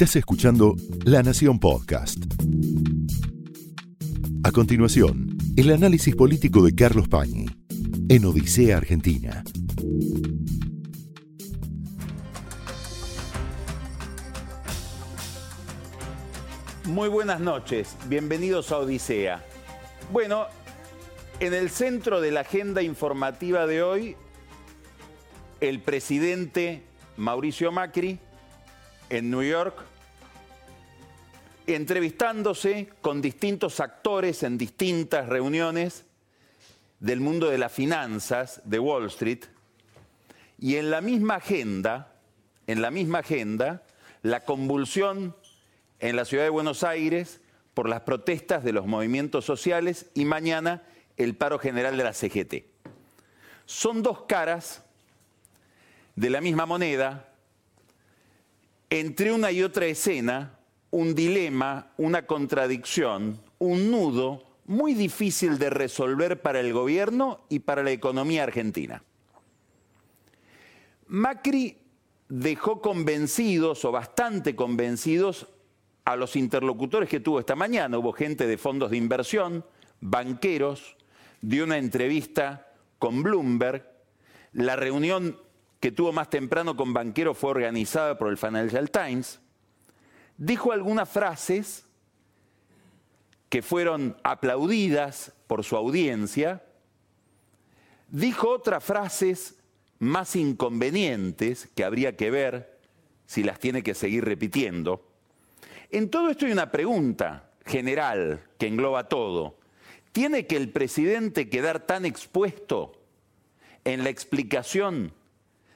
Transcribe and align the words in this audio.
Estás 0.00 0.14
escuchando 0.14 0.76
La 1.04 1.24
Nación 1.24 1.58
Podcast. 1.58 2.18
A 4.44 4.52
continuación, 4.52 5.36
el 5.56 5.72
análisis 5.72 6.14
político 6.14 6.62
de 6.62 6.72
Carlos 6.72 7.08
Pañi 7.08 7.46
en 8.08 8.24
Odisea 8.24 8.76
Argentina. 8.76 9.42
Muy 16.84 17.08
buenas 17.08 17.40
noches, 17.40 17.96
bienvenidos 18.06 18.70
a 18.70 18.78
Odisea. 18.78 19.44
Bueno, 20.12 20.46
en 21.40 21.54
el 21.54 21.70
centro 21.70 22.20
de 22.20 22.30
la 22.30 22.42
agenda 22.42 22.82
informativa 22.82 23.66
de 23.66 23.82
hoy, 23.82 24.16
el 25.60 25.82
presidente 25.82 26.84
Mauricio 27.16 27.72
Macri 27.72 28.20
en 29.10 29.30
New 29.30 29.42
York, 29.42 29.76
entrevistándose 31.66 32.90
con 33.00 33.20
distintos 33.20 33.80
actores 33.80 34.42
en 34.42 34.58
distintas 34.58 35.28
reuniones 35.28 36.04
del 37.00 37.20
mundo 37.20 37.48
de 37.48 37.58
las 37.58 37.72
finanzas 37.72 38.60
de 38.64 38.78
Wall 38.78 39.06
Street, 39.06 39.44
y 40.58 40.76
en 40.76 40.90
la 40.90 41.00
misma 41.00 41.36
agenda, 41.36 42.14
en 42.66 42.82
la 42.82 42.90
misma 42.90 43.20
agenda, 43.20 43.82
la 44.22 44.44
convulsión 44.44 45.36
en 46.00 46.16
la 46.16 46.24
ciudad 46.24 46.44
de 46.44 46.50
Buenos 46.50 46.82
Aires 46.82 47.40
por 47.74 47.88
las 47.88 48.00
protestas 48.00 48.64
de 48.64 48.72
los 48.72 48.86
movimientos 48.86 49.44
sociales 49.44 50.06
y 50.14 50.24
mañana 50.24 50.82
el 51.16 51.36
paro 51.36 51.58
general 51.58 51.96
de 51.96 52.04
la 52.04 52.12
CGT. 52.12 52.64
Son 53.66 54.02
dos 54.02 54.22
caras 54.22 54.82
de 56.16 56.30
la 56.30 56.40
misma 56.40 56.66
moneda, 56.66 57.27
entre 58.90 59.32
una 59.32 59.50
y 59.52 59.62
otra 59.62 59.86
escena, 59.86 60.58
un 60.90 61.14
dilema, 61.14 61.92
una 61.96 62.26
contradicción, 62.26 63.40
un 63.58 63.90
nudo 63.90 64.44
muy 64.66 64.94
difícil 64.94 65.58
de 65.58 65.70
resolver 65.70 66.40
para 66.40 66.60
el 66.60 66.72
gobierno 66.72 67.40
y 67.48 67.60
para 67.60 67.82
la 67.82 67.90
economía 67.90 68.44
argentina. 68.44 69.02
Macri 71.08 71.78
dejó 72.28 72.80
convencidos 72.80 73.84
o 73.84 73.92
bastante 73.92 74.54
convencidos 74.54 75.48
a 76.04 76.16
los 76.16 76.36
interlocutores 76.36 77.08
que 77.08 77.20
tuvo 77.20 77.40
esta 77.40 77.56
mañana. 77.56 77.98
Hubo 77.98 78.12
gente 78.12 78.46
de 78.46 78.58
fondos 78.58 78.90
de 78.90 78.98
inversión, 78.98 79.64
banqueros, 80.00 80.96
dio 81.40 81.64
una 81.64 81.78
entrevista 81.78 82.72
con 82.98 83.22
Bloomberg. 83.22 83.86
La 84.52 84.76
reunión 84.76 85.38
que 85.80 85.92
tuvo 85.92 86.12
más 86.12 86.30
temprano 86.30 86.76
con 86.76 86.92
banqueros 86.92 87.38
fue 87.38 87.50
organizada 87.50 88.18
por 88.18 88.28
el 88.28 88.36
Financial 88.36 88.90
Times. 88.90 89.40
Dijo 90.36 90.72
algunas 90.72 91.08
frases 91.08 91.84
que 93.48 93.62
fueron 93.62 94.16
aplaudidas 94.24 95.32
por 95.46 95.64
su 95.64 95.76
audiencia. 95.76 96.64
Dijo 98.08 98.50
otras 98.50 98.84
frases 98.84 99.56
más 99.98 100.36
inconvenientes 100.36 101.68
que 101.74 101.84
habría 101.84 102.16
que 102.16 102.30
ver 102.30 102.78
si 103.26 103.42
las 103.42 103.58
tiene 103.58 103.82
que 103.82 103.94
seguir 103.94 104.24
repitiendo. 104.24 105.04
En 105.90 106.10
todo 106.10 106.30
esto 106.30 106.46
hay 106.46 106.52
una 106.52 106.70
pregunta 106.70 107.50
general 107.64 108.42
que 108.58 108.66
engloba 108.66 109.08
todo. 109.08 109.58
¿Tiene 110.12 110.46
que 110.46 110.56
el 110.56 110.70
presidente 110.70 111.48
quedar 111.48 111.86
tan 111.86 112.04
expuesto 112.04 113.00
en 113.84 114.04
la 114.04 114.10
explicación 114.10 115.12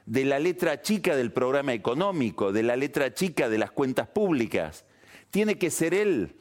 de 0.06 0.24
la 0.24 0.38
letra 0.38 0.82
chica 0.82 1.16
del 1.16 1.32
programa 1.32 1.72
económico, 1.72 2.52
de 2.52 2.62
la 2.62 2.76
letra 2.76 3.14
chica 3.14 3.48
de 3.48 3.58
las 3.58 3.70
cuentas 3.70 4.08
públicas? 4.08 4.84
¿Tiene 5.30 5.56
que 5.56 5.70
ser 5.70 5.94
él 5.94 6.36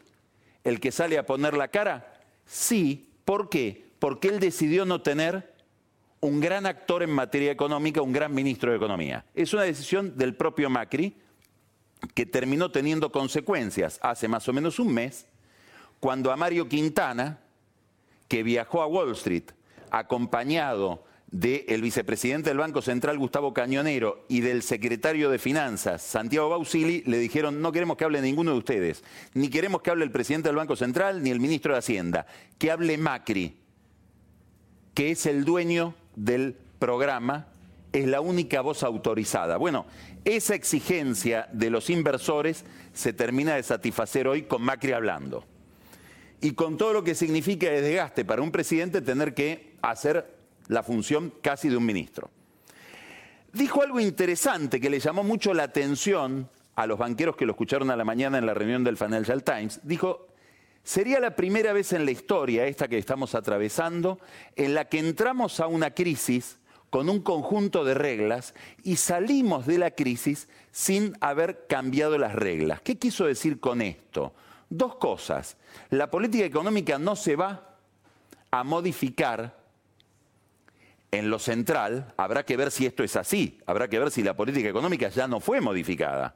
el 0.63 0.79
que 0.79 0.91
sale 0.91 1.17
a 1.17 1.25
poner 1.25 1.55
la 1.55 1.69
cara? 1.69 2.19
Sí. 2.45 3.07
¿Por 3.25 3.49
qué? 3.49 3.85
Porque 3.99 4.27
él 4.27 4.39
decidió 4.39 4.85
no 4.85 5.01
tener 5.01 5.53
un 6.21 6.39
gran 6.39 6.65
actor 6.65 7.03
en 7.03 7.11
materia 7.11 7.51
económica, 7.51 8.01
un 8.01 8.13
gran 8.13 8.33
ministro 8.33 8.71
de 8.71 8.77
Economía. 8.77 9.25
Es 9.33 9.53
una 9.53 9.63
decisión 9.63 10.17
del 10.17 10.35
propio 10.35 10.69
Macri, 10.69 11.15
que 12.13 12.25
terminó 12.25 12.71
teniendo 12.71 13.11
consecuencias 13.11 13.99
hace 14.01 14.27
más 14.27 14.47
o 14.47 14.53
menos 14.53 14.79
un 14.79 14.93
mes, 14.93 15.27
cuando 15.99 16.31
a 16.31 16.35
Mario 16.35 16.67
Quintana, 16.67 17.39
que 18.27 18.43
viajó 18.43 18.81
a 18.81 18.87
Wall 18.87 19.11
Street 19.11 19.51
acompañado 19.91 21.03
del 21.31 21.81
vicepresidente 21.81 22.49
del 22.49 22.57
Banco 22.57 22.81
Central, 22.81 23.17
Gustavo 23.17 23.53
Cañonero, 23.53 24.25
y 24.27 24.41
del 24.41 24.61
secretario 24.61 25.29
de 25.29 25.39
Finanzas, 25.39 26.01
Santiago 26.01 26.49
Bausili, 26.49 27.03
le 27.05 27.17
dijeron, 27.19 27.61
no 27.61 27.71
queremos 27.71 27.95
que 27.95 28.03
hable 28.03 28.21
ninguno 28.21 28.51
de 28.51 28.57
ustedes, 28.57 29.03
ni 29.33 29.49
queremos 29.49 29.81
que 29.81 29.91
hable 29.91 30.03
el 30.03 30.11
presidente 30.11 30.49
del 30.49 30.57
Banco 30.57 30.75
Central, 30.75 31.23
ni 31.23 31.29
el 31.29 31.39
ministro 31.39 31.71
de 31.73 31.79
Hacienda, 31.79 32.25
que 32.57 32.69
hable 32.69 32.97
Macri, 32.97 33.55
que 34.93 35.11
es 35.11 35.25
el 35.25 35.45
dueño 35.45 35.95
del 36.17 36.57
programa, 36.79 37.47
es 37.93 38.07
la 38.07 38.19
única 38.19 38.59
voz 38.59 38.83
autorizada. 38.83 39.55
Bueno, 39.55 39.85
esa 40.25 40.53
exigencia 40.53 41.47
de 41.53 41.69
los 41.69 41.89
inversores 41.89 42.65
se 42.93 43.13
termina 43.13 43.55
de 43.55 43.63
satisfacer 43.63 44.27
hoy 44.27 44.43
con 44.43 44.61
Macri 44.61 44.91
hablando. 44.91 45.45
Y 46.41 46.51
con 46.51 46.77
todo 46.77 46.91
lo 46.91 47.03
que 47.03 47.15
significa 47.15 47.67
de 47.67 47.81
desgaste 47.81 48.25
para 48.25 48.41
un 48.41 48.51
presidente 48.51 49.01
tener 49.01 49.33
que 49.33 49.75
hacer 49.81 50.40
la 50.67 50.83
función 50.83 51.33
casi 51.41 51.69
de 51.69 51.77
un 51.77 51.85
ministro. 51.85 52.29
Dijo 53.53 53.81
algo 53.81 53.99
interesante 53.99 54.79
que 54.79 54.89
le 54.89 54.99
llamó 54.99 55.23
mucho 55.23 55.53
la 55.53 55.63
atención 55.63 56.49
a 56.75 56.87
los 56.87 56.97
banqueros 56.97 57.35
que 57.35 57.45
lo 57.45 57.51
escucharon 57.51 57.91
a 57.91 57.95
la 57.95 58.05
mañana 58.05 58.37
en 58.37 58.45
la 58.45 58.53
reunión 58.53 58.83
del 58.83 58.97
Financial 58.97 59.43
Times. 59.43 59.81
Dijo, 59.83 60.27
sería 60.83 61.19
la 61.19 61.35
primera 61.35 61.73
vez 61.73 61.91
en 61.93 62.05
la 62.05 62.11
historia, 62.11 62.65
esta 62.65 62.87
que 62.87 62.97
estamos 62.97 63.35
atravesando, 63.35 64.19
en 64.55 64.73
la 64.73 64.85
que 64.85 64.99
entramos 64.99 65.59
a 65.59 65.67
una 65.67 65.91
crisis 65.91 66.59
con 66.89 67.09
un 67.09 67.21
conjunto 67.21 67.83
de 67.83 67.93
reglas 67.93 68.53
y 68.83 68.97
salimos 68.97 69.65
de 69.65 69.77
la 69.77 69.91
crisis 69.91 70.47
sin 70.71 71.17
haber 71.21 71.65
cambiado 71.67 72.17
las 72.17 72.35
reglas. 72.35 72.81
¿Qué 72.81 72.97
quiso 72.97 73.25
decir 73.25 73.59
con 73.59 73.81
esto? 73.81 74.33
Dos 74.69 74.95
cosas. 74.95 75.57
La 75.89 76.09
política 76.09 76.45
económica 76.45 76.97
no 76.97 77.15
se 77.15 77.35
va 77.35 77.77
a 78.49 78.63
modificar 78.63 79.60
en 81.11 81.29
lo 81.29 81.39
central. 81.39 82.13
Habrá 82.17 82.43
que 82.43 82.57
ver 82.57 82.71
si 82.71 82.85
esto 82.85 83.03
es 83.03 83.15
así. 83.15 83.59
Habrá 83.65 83.87
que 83.89 83.99
ver 83.99 84.11
si 84.11 84.23
la 84.23 84.35
política 84.35 84.69
económica 84.69 85.09
ya 85.09 85.27
no 85.27 85.39
fue 85.39 85.61
modificada. 85.61 86.35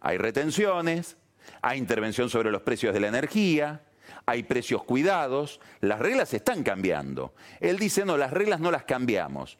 Hay 0.00 0.18
retenciones, 0.18 1.16
hay 1.62 1.78
intervención 1.78 2.28
sobre 2.28 2.50
los 2.50 2.62
precios 2.62 2.92
de 2.94 3.00
la 3.00 3.08
energía, 3.08 3.82
hay 4.26 4.42
precios 4.42 4.84
cuidados, 4.84 5.60
las 5.80 5.98
reglas 5.98 6.34
están 6.34 6.62
cambiando. 6.62 7.34
Él 7.60 7.78
dice, 7.78 8.04
no, 8.04 8.16
las 8.16 8.32
reglas 8.32 8.60
no 8.60 8.70
las 8.70 8.84
cambiamos. 8.84 9.58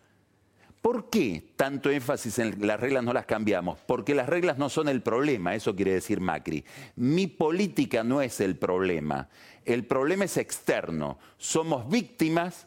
¿Por 0.81 1.11
qué 1.11 1.53
tanto 1.55 1.91
énfasis 1.91 2.41
en 2.41 2.67
las 2.67 2.81
reglas 2.81 3.05
no 3.05 3.13
las 3.13 3.25
cambiamos? 3.25 3.79
Porque 3.87 4.17
las 4.17 4.29
reglas 4.29 4.59
no 4.59 4.69
son 4.69 4.89
el 4.89 5.01
problema, 5.01 5.55
eso 5.55 5.77
quiere 5.77 5.93
decir 5.93 6.21
Macri. 6.21 6.65
Mi 6.97 7.29
política 7.29 8.03
no 8.03 8.21
es 8.21 8.41
el 8.41 8.57
problema, 8.57 9.29
el 9.65 9.87
problema 9.87 10.25
es 10.25 10.37
externo. 10.37 11.21
Somos 11.39 11.89
víctimas 11.89 12.67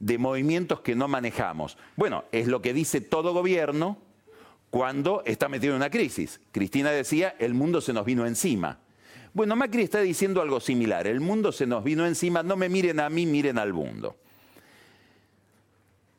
de 0.00 0.18
movimientos 0.18 0.80
que 0.80 0.96
no 0.96 1.06
manejamos. 1.06 1.78
Bueno, 1.94 2.24
es 2.32 2.48
lo 2.48 2.60
que 2.60 2.74
dice 2.74 3.00
todo 3.00 3.32
gobierno 3.32 3.98
cuando 4.70 5.22
está 5.24 5.48
metido 5.48 5.74
en 5.74 5.76
una 5.76 5.90
crisis. 5.90 6.40
Cristina 6.50 6.90
decía, 6.90 7.36
el 7.38 7.54
mundo 7.54 7.80
se 7.80 7.92
nos 7.92 8.04
vino 8.04 8.26
encima. 8.26 8.80
Bueno, 9.32 9.54
Macri 9.54 9.82
está 9.82 10.00
diciendo 10.00 10.42
algo 10.42 10.58
similar, 10.58 11.06
el 11.06 11.20
mundo 11.20 11.52
se 11.52 11.66
nos 11.66 11.84
vino 11.84 12.04
encima, 12.04 12.42
no 12.42 12.56
me 12.56 12.68
miren 12.68 12.98
a 12.98 13.08
mí, 13.08 13.26
miren 13.26 13.58
al 13.58 13.72
mundo. 13.72 14.16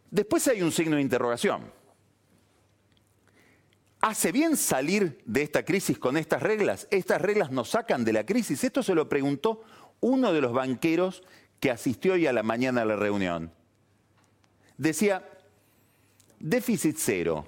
Después 0.10 0.48
hay 0.48 0.62
un 0.62 0.72
signo 0.72 0.96
de 0.96 1.02
interrogación. 1.02 1.64
¿Hace 4.00 4.32
bien 4.32 4.58
salir 4.58 5.22
de 5.26 5.44
esta 5.44 5.64
crisis 5.64 5.98
con 5.98 6.18
estas 6.18 6.42
reglas? 6.42 6.88
¿Estas 6.90 7.22
reglas 7.22 7.52
nos 7.52 7.70
sacan 7.70 8.04
de 8.04 8.14
la 8.14 8.26
crisis? 8.26 8.64
Esto 8.64 8.82
se 8.82 8.96
lo 8.96 9.08
preguntó 9.10 9.64
uno 10.00 10.34
de 10.34 10.42
los 10.42 10.54
banqueros 10.54 11.24
que 11.60 11.72
asistió 11.72 12.14
hoy 12.14 12.28
a 12.28 12.34
la 12.34 12.44
mañana 12.44 12.82
a 12.82 12.86
la 12.86 12.96
reunión. 12.96 13.52
Decía, 14.82 15.24
déficit 16.40 16.96
cero, 16.98 17.48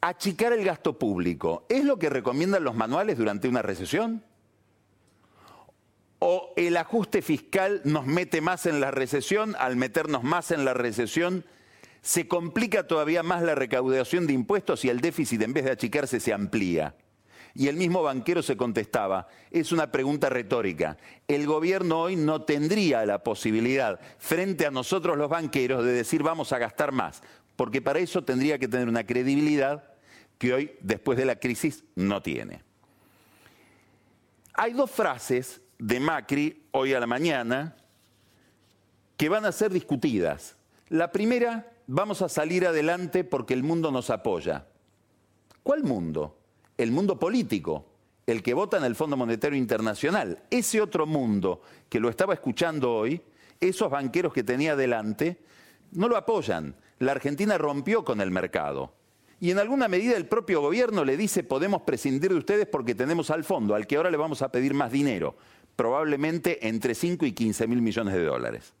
achicar 0.00 0.52
el 0.52 0.64
gasto 0.64 0.98
público, 0.98 1.64
¿es 1.68 1.84
lo 1.84 1.96
que 1.96 2.10
recomiendan 2.10 2.64
los 2.64 2.74
manuales 2.74 3.16
durante 3.16 3.46
una 3.46 3.62
recesión? 3.62 4.24
¿O 6.18 6.52
el 6.56 6.76
ajuste 6.76 7.22
fiscal 7.22 7.82
nos 7.84 8.04
mete 8.04 8.40
más 8.40 8.66
en 8.66 8.80
la 8.80 8.90
recesión? 8.90 9.54
Al 9.60 9.76
meternos 9.76 10.24
más 10.24 10.50
en 10.50 10.64
la 10.64 10.74
recesión, 10.74 11.44
se 12.00 12.26
complica 12.26 12.88
todavía 12.88 13.22
más 13.22 13.42
la 13.42 13.54
recaudación 13.54 14.26
de 14.26 14.32
impuestos 14.32 14.84
y 14.84 14.88
el 14.88 15.00
déficit 15.00 15.40
en 15.42 15.52
vez 15.52 15.66
de 15.66 15.70
achicarse 15.70 16.18
se 16.18 16.32
amplía. 16.32 16.96
Y 17.54 17.68
el 17.68 17.76
mismo 17.76 18.02
banquero 18.02 18.42
se 18.42 18.56
contestaba, 18.56 19.28
es 19.50 19.72
una 19.72 19.92
pregunta 19.92 20.28
retórica. 20.28 20.96
El 21.28 21.46
gobierno 21.46 22.00
hoy 22.00 22.16
no 22.16 22.42
tendría 22.42 23.04
la 23.04 23.22
posibilidad, 23.22 24.00
frente 24.18 24.66
a 24.66 24.70
nosotros 24.70 25.18
los 25.18 25.28
banqueros, 25.28 25.84
de 25.84 25.92
decir 25.92 26.22
vamos 26.22 26.52
a 26.52 26.58
gastar 26.58 26.92
más, 26.92 27.22
porque 27.56 27.82
para 27.82 27.98
eso 27.98 28.24
tendría 28.24 28.58
que 28.58 28.68
tener 28.68 28.88
una 28.88 29.04
credibilidad 29.04 29.84
que 30.38 30.54
hoy, 30.54 30.72
después 30.80 31.18
de 31.18 31.26
la 31.26 31.36
crisis, 31.36 31.84
no 31.94 32.22
tiene. 32.22 32.62
Hay 34.54 34.72
dos 34.72 34.90
frases 34.90 35.60
de 35.78 36.00
Macri 36.00 36.66
hoy 36.72 36.94
a 36.94 37.00
la 37.00 37.06
mañana 37.06 37.76
que 39.16 39.28
van 39.28 39.44
a 39.44 39.52
ser 39.52 39.72
discutidas. 39.72 40.56
La 40.88 41.12
primera, 41.12 41.72
vamos 41.86 42.22
a 42.22 42.28
salir 42.28 42.66
adelante 42.66 43.24
porque 43.24 43.54
el 43.54 43.62
mundo 43.62 43.90
nos 43.90 44.10
apoya. 44.10 44.66
¿Cuál 45.62 45.84
mundo? 45.84 46.41
El 46.76 46.90
mundo 46.92 47.18
político, 47.18 47.86
el 48.26 48.42
que 48.42 48.54
vota 48.54 48.76
en 48.76 48.84
el 48.84 48.94
Fondo 48.94 49.16
Monetario 49.16 49.58
Internacional. 49.58 50.42
Ese 50.50 50.80
otro 50.80 51.06
mundo 51.06 51.62
que 51.88 52.00
lo 52.00 52.08
estaba 52.08 52.34
escuchando 52.34 52.94
hoy, 52.94 53.20
esos 53.60 53.90
banqueros 53.90 54.32
que 54.32 54.42
tenía 54.42 54.76
delante, 54.76 55.38
no 55.92 56.08
lo 56.08 56.16
apoyan. 56.16 56.74
La 56.98 57.12
Argentina 57.12 57.58
rompió 57.58 58.04
con 58.04 58.20
el 58.20 58.30
mercado. 58.30 58.92
Y 59.40 59.50
en 59.50 59.58
alguna 59.58 59.88
medida 59.88 60.16
el 60.16 60.26
propio 60.26 60.60
gobierno 60.60 61.04
le 61.04 61.16
dice 61.16 61.42
podemos 61.42 61.82
prescindir 61.82 62.30
de 62.30 62.38
ustedes 62.38 62.66
porque 62.66 62.94
tenemos 62.94 63.28
al 63.30 63.42
fondo, 63.42 63.74
al 63.74 63.88
que 63.88 63.96
ahora 63.96 64.10
le 64.10 64.16
vamos 64.16 64.40
a 64.40 64.52
pedir 64.52 64.72
más 64.72 64.92
dinero, 64.92 65.34
probablemente 65.74 66.68
entre 66.68 66.94
5 66.94 67.26
y 67.26 67.32
15 67.32 67.66
mil 67.66 67.82
millones 67.82 68.14
de 68.14 68.24
dólares. 68.24 68.72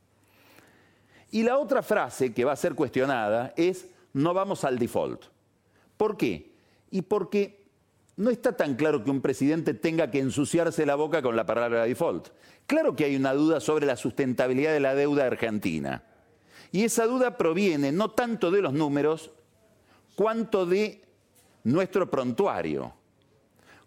Y 1.32 1.42
la 1.42 1.58
otra 1.58 1.82
frase 1.82 2.32
que 2.32 2.44
va 2.44 2.52
a 2.52 2.56
ser 2.56 2.74
cuestionada 2.74 3.52
es 3.56 3.88
no 4.12 4.34
vamos 4.34 4.64
al 4.64 4.78
default. 4.78 5.24
¿Por 5.96 6.16
qué? 6.16 6.52
Y 6.90 7.02
porque 7.02 7.61
no 8.16 8.30
está 8.30 8.56
tan 8.56 8.74
claro 8.74 9.02
que 9.02 9.10
un 9.10 9.20
presidente 9.20 9.74
tenga 9.74 10.10
que 10.10 10.18
ensuciarse 10.18 10.84
la 10.84 10.94
boca 10.94 11.22
con 11.22 11.34
la 11.34 11.46
palabra 11.46 11.84
default. 11.84 12.28
Claro 12.66 12.94
que 12.94 13.04
hay 13.04 13.16
una 13.16 13.32
duda 13.32 13.60
sobre 13.60 13.86
la 13.86 13.96
sustentabilidad 13.96 14.72
de 14.72 14.80
la 14.80 14.94
deuda 14.94 15.26
argentina. 15.26 16.04
Y 16.70 16.84
esa 16.84 17.06
duda 17.06 17.36
proviene 17.36 17.92
no 17.92 18.10
tanto 18.10 18.50
de 18.50 18.62
los 18.62 18.72
números, 18.72 19.30
cuánto 20.14 20.66
de 20.66 21.02
nuestro 21.64 22.10
prontuario. 22.10 22.94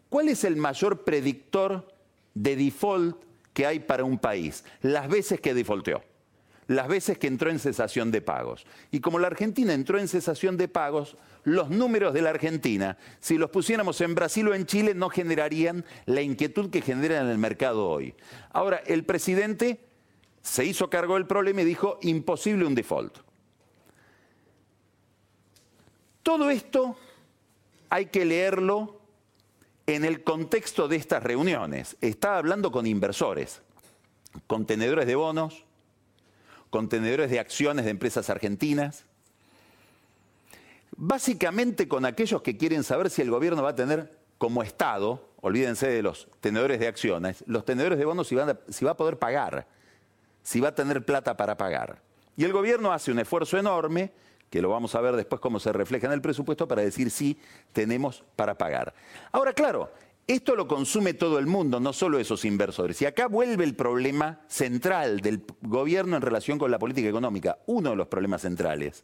¿Cuál 0.10 0.30
es 0.30 0.44
el 0.44 0.56
mayor 0.56 1.04
predictor 1.04 1.88
de 2.34 2.56
default 2.56 3.24
que 3.54 3.66
hay 3.66 3.80
para 3.80 4.04
un 4.04 4.18
país? 4.18 4.64
Las 4.82 5.08
veces 5.08 5.42
que 5.42 5.54
defaulteó, 5.54 6.04
las 6.68 6.88
veces 6.88 7.18
que 7.18 7.28
entró 7.28 7.50
en 7.50 7.60
cesación 7.60 8.12
de 8.12 8.22
pagos. 8.22 8.66
Y 8.92 9.00
como 9.00 9.20
la 9.20 9.28
Argentina 9.28 9.74
entró 9.74 10.00
en 10.00 10.08
cesación 10.08 10.58
de 10.58 10.68
pagos, 10.68 11.18
los 11.44 11.70
números 11.70 12.14
de 12.14 12.22
la 12.22 12.32
Argentina, 12.32 12.98
si 13.20 13.38
los 13.38 13.52
pusiéramos 13.52 14.02
en 14.02 14.16
Brasil 14.16 14.48
o 14.48 14.56
en 14.56 14.66
Chile, 14.66 14.94
no 14.96 15.10
generarían 15.10 15.86
la 16.06 16.22
inquietud 16.22 16.70
que 16.70 16.82
generan 16.82 17.26
en 17.26 17.32
el 17.32 17.38
mercado 17.38 17.88
hoy. 17.88 18.16
Ahora, 18.52 18.82
el 18.86 19.06
presidente 19.06 19.80
se 20.42 20.66
hizo 20.66 20.90
cargo 20.90 21.16
del 21.16 21.28
problema 21.28 21.62
y 21.62 21.66
dijo, 21.66 22.00
imposible 22.02 22.66
un 22.66 22.76
default. 22.76 23.18
Todo 26.24 26.50
esto 26.50 26.98
hay 27.90 28.08
que 28.08 28.26
leerlo 28.26 29.00
en 29.86 30.06
el 30.06 30.24
contexto 30.24 30.88
de 30.88 30.96
estas 30.96 31.22
reuniones. 31.22 31.98
Está 32.02 32.38
hablando 32.38 32.72
con 32.72 32.88
inversores, 32.88 33.62
con 34.48 34.66
tenedores 34.66 35.06
de 35.06 35.16
bonos, 35.16 35.65
con 36.76 36.90
tenedores 36.90 37.32
de 37.32 37.40
acciones 37.40 37.86
de 37.86 37.92
empresas 37.92 38.30
argentinas, 38.30 39.06
básicamente 40.98 41.88
con 41.88 42.04
aquellos 42.04 42.42
que 42.42 42.58
quieren 42.58 42.84
saber 42.84 43.10
si 43.10 43.22
el 43.22 43.32
gobierno 43.32 43.64
va 43.64 43.70
a 43.70 43.76
tener 43.76 44.12
como 44.38 44.62
Estado, 44.62 45.26
olvídense 45.40 45.88
de 45.88 46.04
los 46.04 46.28
tenedores 46.42 46.82
de 46.82 46.90
acciones, 46.90 47.46
los 47.48 47.64
tenedores 47.64 47.98
de 47.98 48.04
bonos 48.04 48.28
si, 48.28 48.36
va 48.36 48.92
a 48.92 48.98
poder 48.98 49.18
pagar, 49.18 49.66
si 50.44 50.60
va 50.60 50.68
a 50.68 50.76
tener 50.76 51.06
plata 51.06 51.38
para 51.38 51.56
pagar. 51.56 52.02
Y 52.36 52.44
el 52.44 52.52
gobierno 52.52 52.92
hace 52.92 53.10
un 53.10 53.20
esfuerzo 53.20 53.58
enorme 53.58 54.12
que 54.50 54.62
lo 54.62 54.68
vamos 54.68 54.96
a 54.96 55.00
ver 55.00 55.16
después 55.16 55.40
cómo 55.40 55.62
se 55.62 55.72
refleja 55.72 56.08
en 56.08 56.12
el 56.12 56.22
presupuesto 56.22 56.68
para 56.68 56.82
decir 56.82 57.10
si 57.10 57.40
tenemos 57.72 58.22
para 58.36 58.58
pagar. 58.58 58.94
Ahora, 59.32 59.54
claro, 59.54 59.94
esto 60.28 60.56
lo 60.56 60.68
consume 60.68 61.14
todo 61.14 61.38
el 61.38 61.46
mundo, 61.46 61.80
no 61.80 61.94
solo 61.94 62.20
esos 62.20 62.46
inversores. 62.46 63.02
Y 63.02 63.06
acá 63.06 63.28
vuelve 63.28 63.64
el 63.64 63.76
problema 63.76 64.42
central 64.48 65.20
del 65.20 65.44
gobierno 65.62 66.16
en 66.16 66.22
relación 66.22 66.58
con 66.58 66.72
la 66.72 66.80
política 66.80 67.10
económica, 67.10 67.60
uno 67.68 67.92
de 67.92 67.96
los 67.96 68.08
problemas 68.08 68.42
centrales. 68.42 69.04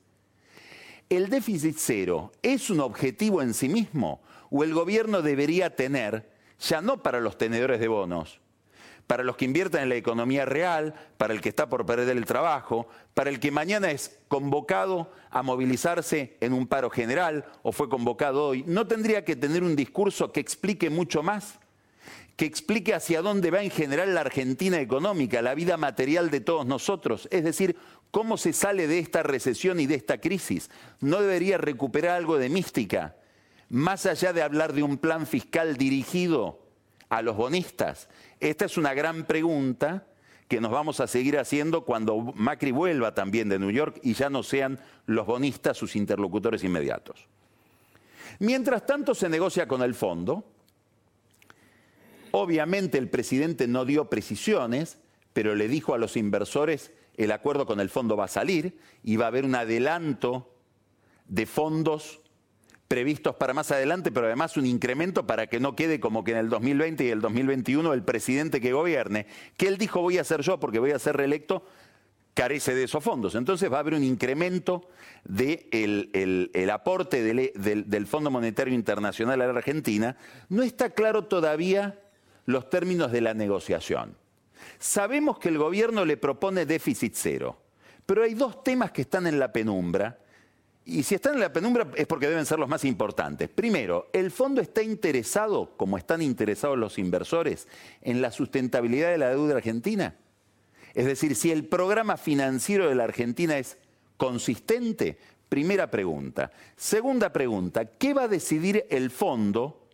¿El 1.09 1.29
déficit 1.29 1.75
cero 1.77 2.31
es 2.41 2.69
un 2.69 2.79
objetivo 2.79 3.41
en 3.41 3.53
sí 3.53 3.69
mismo 3.69 4.21
o 4.50 4.63
el 4.63 4.73
gobierno 4.73 5.21
debería 5.21 5.75
tener, 5.75 6.31
ya 6.59 6.81
no 6.81 7.03
para 7.03 7.19
los 7.19 7.38
tenedores 7.38 7.79
de 7.79 7.88
bonos, 7.88 8.41
para 9.11 9.25
los 9.25 9.35
que 9.35 9.43
invierten 9.43 9.81
en 9.81 9.89
la 9.89 9.95
economía 9.95 10.45
real, 10.45 10.93
para 11.17 11.33
el 11.33 11.41
que 11.41 11.49
está 11.49 11.67
por 11.67 11.85
perder 11.85 12.15
el 12.15 12.23
trabajo, 12.23 12.87
para 13.13 13.29
el 13.29 13.41
que 13.41 13.51
mañana 13.51 13.91
es 13.91 14.17
convocado 14.29 15.11
a 15.29 15.43
movilizarse 15.43 16.37
en 16.39 16.53
un 16.53 16.65
paro 16.65 16.89
general 16.89 17.43
o 17.61 17.73
fue 17.73 17.89
convocado 17.89 18.47
hoy, 18.47 18.63
¿no 18.65 18.87
tendría 18.87 19.25
que 19.25 19.35
tener 19.35 19.63
un 19.63 19.75
discurso 19.75 20.31
que 20.31 20.39
explique 20.39 20.89
mucho 20.89 21.23
más? 21.23 21.59
que 22.37 22.45
explique 22.45 22.93
hacia 22.93 23.21
dónde 23.21 23.51
va 23.51 23.61
en 23.61 23.69
general 23.69 24.15
la 24.15 24.21
Argentina 24.21 24.79
económica, 24.79 25.41
la 25.41 25.55
vida 25.55 25.75
material 25.75 26.31
de 26.31 26.39
todos 26.39 26.65
nosotros, 26.65 27.27
es 27.31 27.43
decir, 27.43 27.75
cómo 28.11 28.37
se 28.37 28.53
sale 28.53 28.87
de 28.87 28.99
esta 28.99 29.23
recesión 29.23 29.81
y 29.81 29.87
de 29.87 29.95
esta 29.95 30.21
crisis. 30.21 30.71
¿No 31.01 31.19
debería 31.19 31.57
recuperar 31.57 32.15
algo 32.15 32.37
de 32.37 32.47
mística? 32.47 33.17
Más 33.67 34.05
allá 34.05 34.31
de 34.31 34.41
hablar 34.41 34.71
de 34.71 34.83
un 34.83 34.97
plan 34.97 35.27
fiscal 35.27 35.75
dirigido 35.75 36.60
a 37.11 37.21
los 37.21 37.35
bonistas? 37.35 38.07
Esta 38.39 38.65
es 38.65 38.77
una 38.77 38.93
gran 38.93 39.25
pregunta 39.25 40.07
que 40.47 40.61
nos 40.61 40.71
vamos 40.71 40.99
a 40.99 41.07
seguir 41.07 41.37
haciendo 41.37 41.85
cuando 41.85 42.17
Macri 42.35 42.71
vuelva 42.71 43.13
también 43.13 43.49
de 43.49 43.59
New 43.59 43.69
York 43.69 43.99
y 44.01 44.13
ya 44.13 44.29
no 44.29 44.43
sean 44.43 44.79
los 45.05 45.27
bonistas 45.27 45.77
sus 45.77 45.95
interlocutores 45.95 46.63
inmediatos. 46.63 47.27
Mientras 48.39 48.85
tanto 48.85 49.13
se 49.13 49.29
negocia 49.29 49.67
con 49.67 49.81
el 49.81 49.93
fondo. 49.93 50.45
Obviamente 52.31 52.97
el 52.97 53.09
presidente 53.09 53.67
no 53.67 53.83
dio 53.83 54.09
precisiones, 54.09 54.97
pero 55.33 55.53
le 55.53 55.67
dijo 55.67 55.93
a 55.93 55.97
los 55.97 56.15
inversores 56.15 56.91
el 57.17 57.31
acuerdo 57.31 57.65
con 57.65 57.81
el 57.81 57.89
fondo 57.89 58.15
va 58.15 58.25
a 58.25 58.29
salir 58.29 58.79
y 59.03 59.17
va 59.17 59.25
a 59.25 59.27
haber 59.27 59.43
un 59.43 59.55
adelanto 59.55 60.55
de 61.27 61.45
fondos 61.45 62.21
previstos 62.91 63.38
para 63.38 63.53
más 63.53 63.71
adelante, 63.71 64.11
pero 64.11 64.25
además 64.25 64.57
un 64.57 64.65
incremento 64.65 65.25
para 65.25 65.47
que 65.47 65.61
no 65.61 65.77
quede 65.77 66.01
como 66.01 66.25
que 66.25 66.31
en 66.31 66.39
el 66.39 66.49
2020 66.49 67.05
y 67.05 67.07
el 67.07 67.21
2021 67.21 67.93
el 67.93 68.03
presidente 68.03 68.59
que 68.59 68.73
gobierne, 68.73 69.27
que 69.55 69.69
él 69.69 69.77
dijo 69.77 70.01
voy 70.01 70.17
a 70.17 70.25
ser 70.25 70.41
yo 70.41 70.59
porque 70.59 70.77
voy 70.77 70.91
a 70.91 70.99
ser 70.99 71.15
reelecto, 71.15 71.65
carece 72.33 72.75
de 72.75 72.83
esos 72.83 73.01
fondos. 73.01 73.35
Entonces 73.35 73.71
va 73.71 73.77
a 73.77 73.79
haber 73.79 73.93
un 73.93 74.03
incremento 74.03 74.89
del 75.23 76.09
de 76.11 76.49
el, 76.53 76.69
aporte 76.69 77.23
del, 77.23 77.53
del 77.55 78.07
Fondo 78.07 78.29
Monetario 78.29 78.73
Internacional 78.73 79.41
a 79.41 79.47
la 79.47 79.57
Argentina. 79.57 80.17
No 80.49 80.61
está 80.61 80.89
claro 80.89 81.23
todavía 81.23 81.97
los 82.45 82.69
términos 82.69 83.13
de 83.13 83.21
la 83.21 83.33
negociación. 83.33 84.18
Sabemos 84.80 85.39
que 85.39 85.47
el 85.47 85.57
gobierno 85.57 86.04
le 86.04 86.18
propone 86.18 86.66
déficit 86.66 87.13
cero, 87.16 87.57
pero 88.06 88.23
hay 88.23 88.33
dos 88.33 88.66
temas 88.66 88.92
que 88.92 89.04
están 89.04 89.27
en 89.27 89.39
la 89.39 89.54
penumbra 89.54 90.18
y 90.85 91.04
si 91.04 91.16
están 91.16 91.35
en 91.35 91.42
la 91.42 91.54
penumbra 91.54 91.88
es 91.95 92.07
porque 92.07 92.28
deben 92.28 92.45
ser 92.45 92.59
los 92.59 92.68
más 92.68 92.83
importantes. 92.85 93.50
Primero, 93.50 94.09
¿el 94.14 94.31
fondo 94.31 94.61
está 94.61 94.81
interesado, 94.81 95.78
como 95.78 95.97
están 95.97 96.21
interesados 96.21 96.78
los 96.78 96.97
inversores, 96.97 97.68
en 98.02 98.21
la 98.21 98.31
sustentabilidad 98.31 99.11
de 99.11 99.19
la 99.19 99.30
deuda 99.30 99.56
argentina? 99.56 100.16
Es 100.94 101.06
decir, 101.06 101.35
si 101.35 101.52
el 101.52 101.66
programa 101.66 102.18
financiero 102.18 102.90
de 102.90 102.95
la 102.95 103.04
Argentina 103.04 103.57
es 103.57 103.78
consistente, 104.18 105.18
primera 105.47 105.90
pregunta. 105.90 106.52
Segunda 106.76 107.31
pregunta, 107.31 107.85
¿qué 107.85 108.14
va 108.14 108.23
a 108.23 108.28
decidir 108.28 108.85
el 108.90 109.11
fondo? 109.11 109.88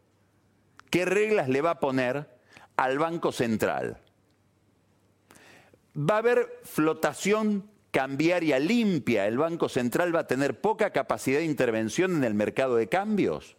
¿Qué 0.90 1.06
reglas 1.06 1.50
le 1.50 1.62
va 1.62 1.72
a 1.72 1.80
poner 1.80 2.28
al 2.78 2.98
Banco 2.98 3.32
Central? 3.32 4.00
¿Va 5.98 6.16
a 6.16 6.20
haber 6.20 6.62
flotación 6.64 7.70
cambiaria 7.92 8.60
limpia, 8.60 9.28
el 9.28 9.38
Banco 9.38 9.70
Central 9.70 10.16
va 10.16 10.22
a 10.22 10.28
tener 10.28 10.60
poca 10.62 10.92
capacidad 10.92 11.40
de 11.40 11.46
intervención 11.46 12.16
en 12.16 12.24
el 12.24 12.34
mercado 12.34 12.76
de 12.76 12.88
cambios. 12.88 13.58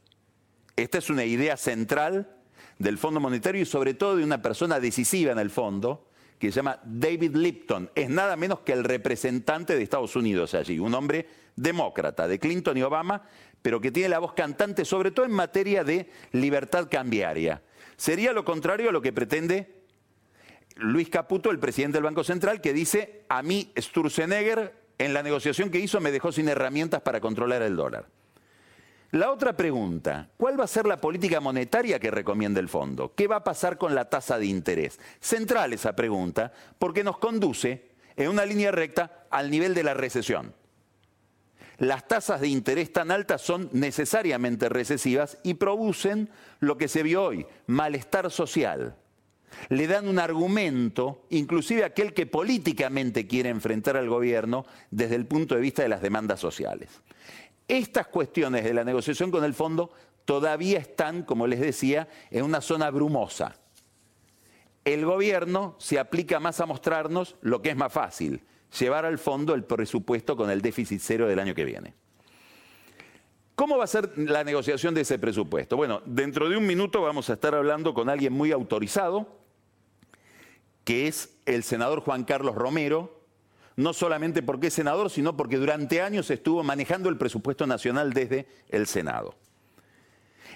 Esta 0.76 0.99
es 0.99 1.11
una 1.11 1.25
idea 1.25 1.56
central 1.56 2.37
del 2.78 2.99
Fondo 2.99 3.20
Monetario 3.20 3.62
y 3.62 3.66
sobre 3.66 3.94
todo 3.94 4.16
de 4.16 4.25
una 4.25 4.42
persona 4.42 4.78
decisiva 4.78 5.32
en 5.32 5.38
el 5.38 5.50
fondo, 5.50 6.08
que 6.38 6.52
se 6.52 6.56
llama 6.56 6.80
David 6.85 7.35
Lipton. 7.35 7.90
Es 7.94 8.08
nada 8.08 8.37
menos 8.37 8.61
que 8.61 8.73
el 8.73 8.85
representante 8.85 9.75
de 9.75 9.82
Estados 9.82 10.14
Unidos 10.14 10.54
allí, 10.54 10.78
un 10.78 10.94
hombre 10.94 11.26
demócrata, 11.56 12.28
de 12.28 12.38
Clinton 12.38 12.76
y 12.76 12.82
Obama, 12.82 13.25
pero 13.61 13.80
que 13.80 13.90
tiene 13.90 14.11
la 14.11 14.20
voz 14.20 14.35
cantante 14.35 14.85
sobre 14.85 15.11
todo 15.11 15.26
en 15.26 15.32
materia 15.32 15.82
de 15.82 16.08
libertad 16.30 16.88
cambiaria. 16.88 17.62
Sería 17.97 18.32
lo 18.32 18.44
contrario 18.44 18.90
a 18.90 18.92
lo 18.92 19.02
que 19.02 19.12
pretende 19.12 19.77
Luis 20.78 21.11
Caputo, 21.11 21.50
el 21.50 21.58
presidente 21.58 21.97
del 21.97 22.04
Banco 22.04 22.23
Central, 22.23 22.61
que 22.61 22.73
dice, 22.73 23.25
a 23.28 23.42
mí 23.42 23.73
Sturzenegger 23.76 24.75
en 24.99 25.12
la 25.12 25.25
negociación 25.25 25.70
que 25.70 25.80
hizo 25.80 26.00
me 26.00 26.12
dejó 26.12 26.30
sin 26.30 26.49
herramientas 26.49 27.02
para 27.02 27.20
controlar 27.20 27.62
el 27.62 27.75
dólar. 27.75 28.06
La 29.11 29.32
otra 29.32 29.56
pregunta, 29.56 30.28
¿cuál 30.37 30.61
va 30.61 30.64
a 30.64 30.68
ser 30.68 30.87
la 30.87 31.00
política 31.00 31.40
monetaria 31.40 31.99
que 31.99 32.11
recomienda 32.11 32.61
el 32.61 32.68
fondo? 32.68 33.12
¿Qué 33.14 33.26
va 33.26 33.37
a 33.37 33.44
pasar 33.44 33.76
con 33.76 33.94
la 33.94 34.08
tasa 34.08 34.38
de 34.38 34.47
interés? 34.47 35.00
Central 35.18 35.73
esa 35.73 35.97
pregunta 35.97 36.52
porque 36.78 37.02
nos 37.02 37.18
conduce 37.18 37.88
en 38.16 38.28
una 38.28 38.44
línea 38.44 38.70
recta 38.70 39.26
al 39.30 39.50
nivel 39.50 39.75
de 39.75 39.82
la 39.82 39.94
recesión. 39.94 40.54
Las 41.78 42.06
tasas 42.06 42.40
de 42.40 42.49
interés 42.49 42.92
tan 42.92 43.11
altas 43.11 43.40
son 43.40 43.70
necesariamente 43.73 44.68
recesivas 44.68 45.38
y 45.42 45.54
producen 45.54 46.28
lo 46.61 46.76
que 46.76 46.88
se 46.88 47.02
vio 47.02 47.23
hoy, 47.25 47.47
malestar 47.66 48.30
social 48.30 48.97
le 49.68 49.86
dan 49.86 50.08
un 50.08 50.18
argumento, 50.18 51.24
inclusive 51.30 51.84
aquel 51.84 52.14
que 52.14 52.26
políticamente 52.26 53.26
quiere 53.26 53.50
enfrentar 53.50 53.96
al 53.96 54.08
gobierno 54.08 54.66
desde 54.90 55.14
el 55.14 55.26
punto 55.26 55.54
de 55.54 55.60
vista 55.60 55.82
de 55.82 55.88
las 55.88 56.02
demandas 56.02 56.40
sociales. 56.40 56.90
Estas 57.66 58.06
cuestiones 58.06 58.64
de 58.64 58.74
la 58.74 58.84
negociación 58.84 59.30
con 59.30 59.44
el 59.44 59.54
fondo 59.54 59.90
todavía 60.24 60.78
están, 60.78 61.22
como 61.22 61.46
les 61.46 61.60
decía, 61.60 62.08
en 62.30 62.44
una 62.44 62.60
zona 62.60 62.90
brumosa. 62.90 63.56
El 64.84 65.04
gobierno 65.04 65.76
se 65.78 65.98
aplica 65.98 66.40
más 66.40 66.60
a 66.60 66.66
mostrarnos 66.66 67.36
lo 67.42 67.60
que 67.60 67.70
es 67.70 67.76
más 67.76 67.92
fácil, 67.92 68.42
llevar 68.78 69.04
al 69.04 69.18
fondo 69.18 69.54
el 69.54 69.64
presupuesto 69.64 70.36
con 70.36 70.50
el 70.50 70.62
déficit 70.62 71.00
cero 71.02 71.28
del 71.28 71.38
año 71.38 71.54
que 71.54 71.64
viene. 71.64 71.94
¿Cómo 73.58 73.76
va 73.76 73.82
a 73.82 73.88
ser 73.88 74.16
la 74.16 74.44
negociación 74.44 74.94
de 74.94 75.00
ese 75.00 75.18
presupuesto? 75.18 75.76
Bueno, 75.76 76.00
dentro 76.06 76.48
de 76.48 76.56
un 76.56 76.64
minuto 76.64 77.02
vamos 77.02 77.28
a 77.28 77.32
estar 77.32 77.56
hablando 77.56 77.92
con 77.92 78.08
alguien 78.08 78.32
muy 78.32 78.52
autorizado, 78.52 79.26
que 80.84 81.08
es 81.08 81.36
el 81.44 81.64
senador 81.64 82.02
Juan 82.02 82.22
Carlos 82.22 82.54
Romero, 82.54 83.20
no 83.74 83.92
solamente 83.94 84.44
porque 84.44 84.68
es 84.68 84.74
senador, 84.74 85.10
sino 85.10 85.36
porque 85.36 85.56
durante 85.56 86.00
años 86.00 86.30
estuvo 86.30 86.62
manejando 86.62 87.08
el 87.08 87.18
presupuesto 87.18 87.66
nacional 87.66 88.12
desde 88.12 88.46
el 88.68 88.86
Senado. 88.86 89.34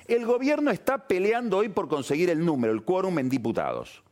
El 0.06 0.24
gobierno 0.24 0.70
está 0.70 1.08
peleando 1.08 1.58
hoy 1.58 1.70
por 1.70 1.88
conseguir 1.88 2.30
el 2.30 2.44
número, 2.44 2.72
el 2.72 2.84
quórum 2.84 3.18
en 3.18 3.28
diputados. 3.28 4.04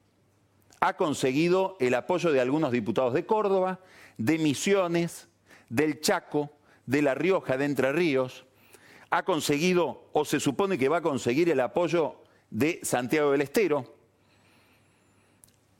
Ha 0.80 0.96
conseguido 0.96 1.76
el 1.78 1.94
apoyo 1.94 2.32
de 2.32 2.40
algunos 2.40 2.72
diputados 2.72 3.14
de 3.14 3.24
Córdoba, 3.24 3.78
de 4.18 4.36
Misiones, 4.38 5.28
del 5.68 6.00
Chaco, 6.00 6.50
de 6.86 7.02
La 7.02 7.14
Rioja, 7.14 7.56
de 7.56 7.66
Entre 7.66 7.92
Ríos. 7.92 8.46
Ha 9.10 9.24
conseguido, 9.24 10.08
o 10.12 10.24
se 10.24 10.40
supone 10.40 10.78
que 10.78 10.88
va 10.88 10.98
a 10.98 11.02
conseguir 11.02 11.50
el 11.50 11.60
apoyo 11.60 12.16
de 12.50 12.80
Santiago 12.82 13.32
del 13.32 13.42
Estero. 13.42 13.84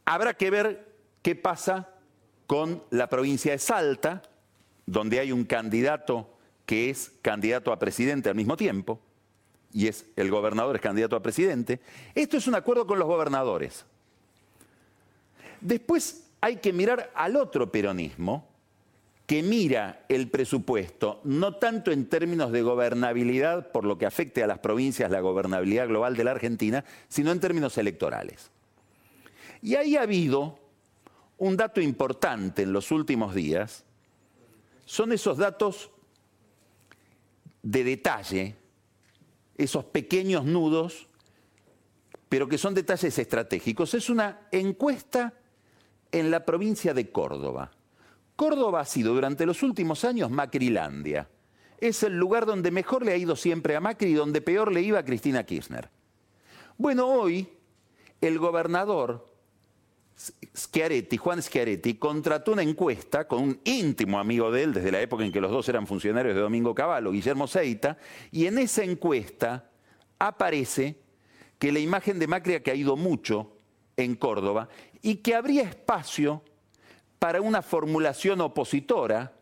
Habrá 0.04 0.34
que 0.34 0.50
ver 0.50 0.94
qué 1.22 1.36
pasa 1.36 1.88
con 2.46 2.82
la 2.90 3.08
provincia 3.08 3.52
de 3.52 3.58
Salta, 3.58 4.22
donde 4.86 5.20
hay 5.20 5.30
un 5.30 5.44
candidato 5.44 6.36
que 6.66 6.90
es 6.90 7.12
candidato 7.22 7.72
a 7.72 7.78
presidente 7.78 8.28
al 8.28 8.34
mismo 8.34 8.56
tiempo, 8.56 9.00
y 9.72 9.86
es 9.86 10.06
el 10.16 10.30
gobernador 10.30 10.76
es 10.76 10.82
candidato 10.82 11.14
a 11.14 11.22
presidente. 11.22 11.80
Esto 12.14 12.36
es 12.36 12.46
un 12.48 12.56
acuerdo 12.56 12.86
con 12.86 12.98
los 12.98 13.06
gobernadores. 13.06 13.84
Después 15.60 16.28
hay 16.40 16.56
que 16.56 16.72
mirar 16.72 17.10
al 17.14 17.36
otro 17.36 17.70
peronismo, 17.70 18.48
que 19.30 19.44
mira 19.44 20.06
el 20.08 20.28
presupuesto 20.28 21.20
no 21.22 21.54
tanto 21.54 21.92
en 21.92 22.08
términos 22.08 22.50
de 22.50 22.62
gobernabilidad 22.62 23.70
por 23.70 23.84
lo 23.84 23.96
que 23.96 24.04
afecte 24.04 24.42
a 24.42 24.48
las 24.48 24.58
provincias, 24.58 25.08
la 25.08 25.20
gobernabilidad 25.20 25.86
global 25.86 26.16
de 26.16 26.24
la 26.24 26.32
Argentina, 26.32 26.84
sino 27.08 27.30
en 27.30 27.38
términos 27.38 27.78
electorales. 27.78 28.50
Y 29.62 29.76
ahí 29.76 29.94
ha 29.94 30.02
habido 30.02 30.58
un 31.38 31.56
dato 31.56 31.80
importante 31.80 32.62
en 32.62 32.72
los 32.72 32.90
últimos 32.90 33.32
días, 33.32 33.84
son 34.84 35.12
esos 35.12 35.38
datos 35.38 35.92
de 37.62 37.84
detalle, 37.84 38.56
esos 39.56 39.84
pequeños 39.84 40.44
nudos, 40.44 41.06
pero 42.28 42.48
que 42.48 42.58
son 42.58 42.74
detalles 42.74 43.16
estratégicos. 43.16 43.94
Es 43.94 44.10
una 44.10 44.48
encuesta 44.50 45.34
en 46.10 46.32
la 46.32 46.44
provincia 46.44 46.92
de 46.92 47.12
Córdoba. 47.12 47.70
Córdoba 48.40 48.80
ha 48.80 48.84
sido 48.86 49.12
durante 49.12 49.44
los 49.44 49.62
últimos 49.62 50.02
años 50.02 50.30
Macrilandia. 50.30 51.28
Es 51.78 52.02
el 52.04 52.16
lugar 52.16 52.46
donde 52.46 52.70
mejor 52.70 53.04
le 53.04 53.12
ha 53.12 53.16
ido 53.18 53.36
siempre 53.36 53.76
a 53.76 53.80
Macri 53.80 54.12
y 54.12 54.14
donde 54.14 54.40
peor 54.40 54.72
le 54.72 54.80
iba 54.80 54.98
a 54.98 55.04
Cristina 55.04 55.44
Kirchner. 55.44 55.90
Bueno, 56.78 57.06
hoy 57.06 57.46
el 58.18 58.38
gobernador 58.38 59.26
Schiaretti, 60.56 61.18
Juan 61.18 61.42
Schiaretti, 61.42 61.96
contrató 61.96 62.52
una 62.52 62.62
encuesta 62.62 63.28
con 63.28 63.42
un 63.42 63.60
íntimo 63.62 64.18
amigo 64.18 64.50
de 64.50 64.62
él 64.62 64.72
desde 64.72 64.90
la 64.90 65.02
época 65.02 65.22
en 65.22 65.32
que 65.32 65.40
los 65.42 65.50
dos 65.50 65.68
eran 65.68 65.86
funcionarios 65.86 66.34
de 66.34 66.40
Domingo 66.40 66.74
Cavallo, 66.74 67.12
Guillermo 67.12 67.46
Seita, 67.46 67.98
y 68.32 68.46
en 68.46 68.56
esa 68.56 68.82
encuesta 68.82 69.68
aparece 70.18 70.98
que 71.58 71.72
la 71.72 71.78
imagen 71.78 72.18
de 72.18 72.26
Macri 72.26 72.54
ha 72.54 72.62
caído 72.62 72.96
mucho 72.96 73.58
en 73.98 74.14
Córdoba 74.14 74.70
y 75.02 75.16
que 75.16 75.34
habría 75.34 75.64
espacio 75.64 76.42
para 77.20 77.42
una 77.42 77.60
formulación 77.62 78.40
opositora 78.40 79.34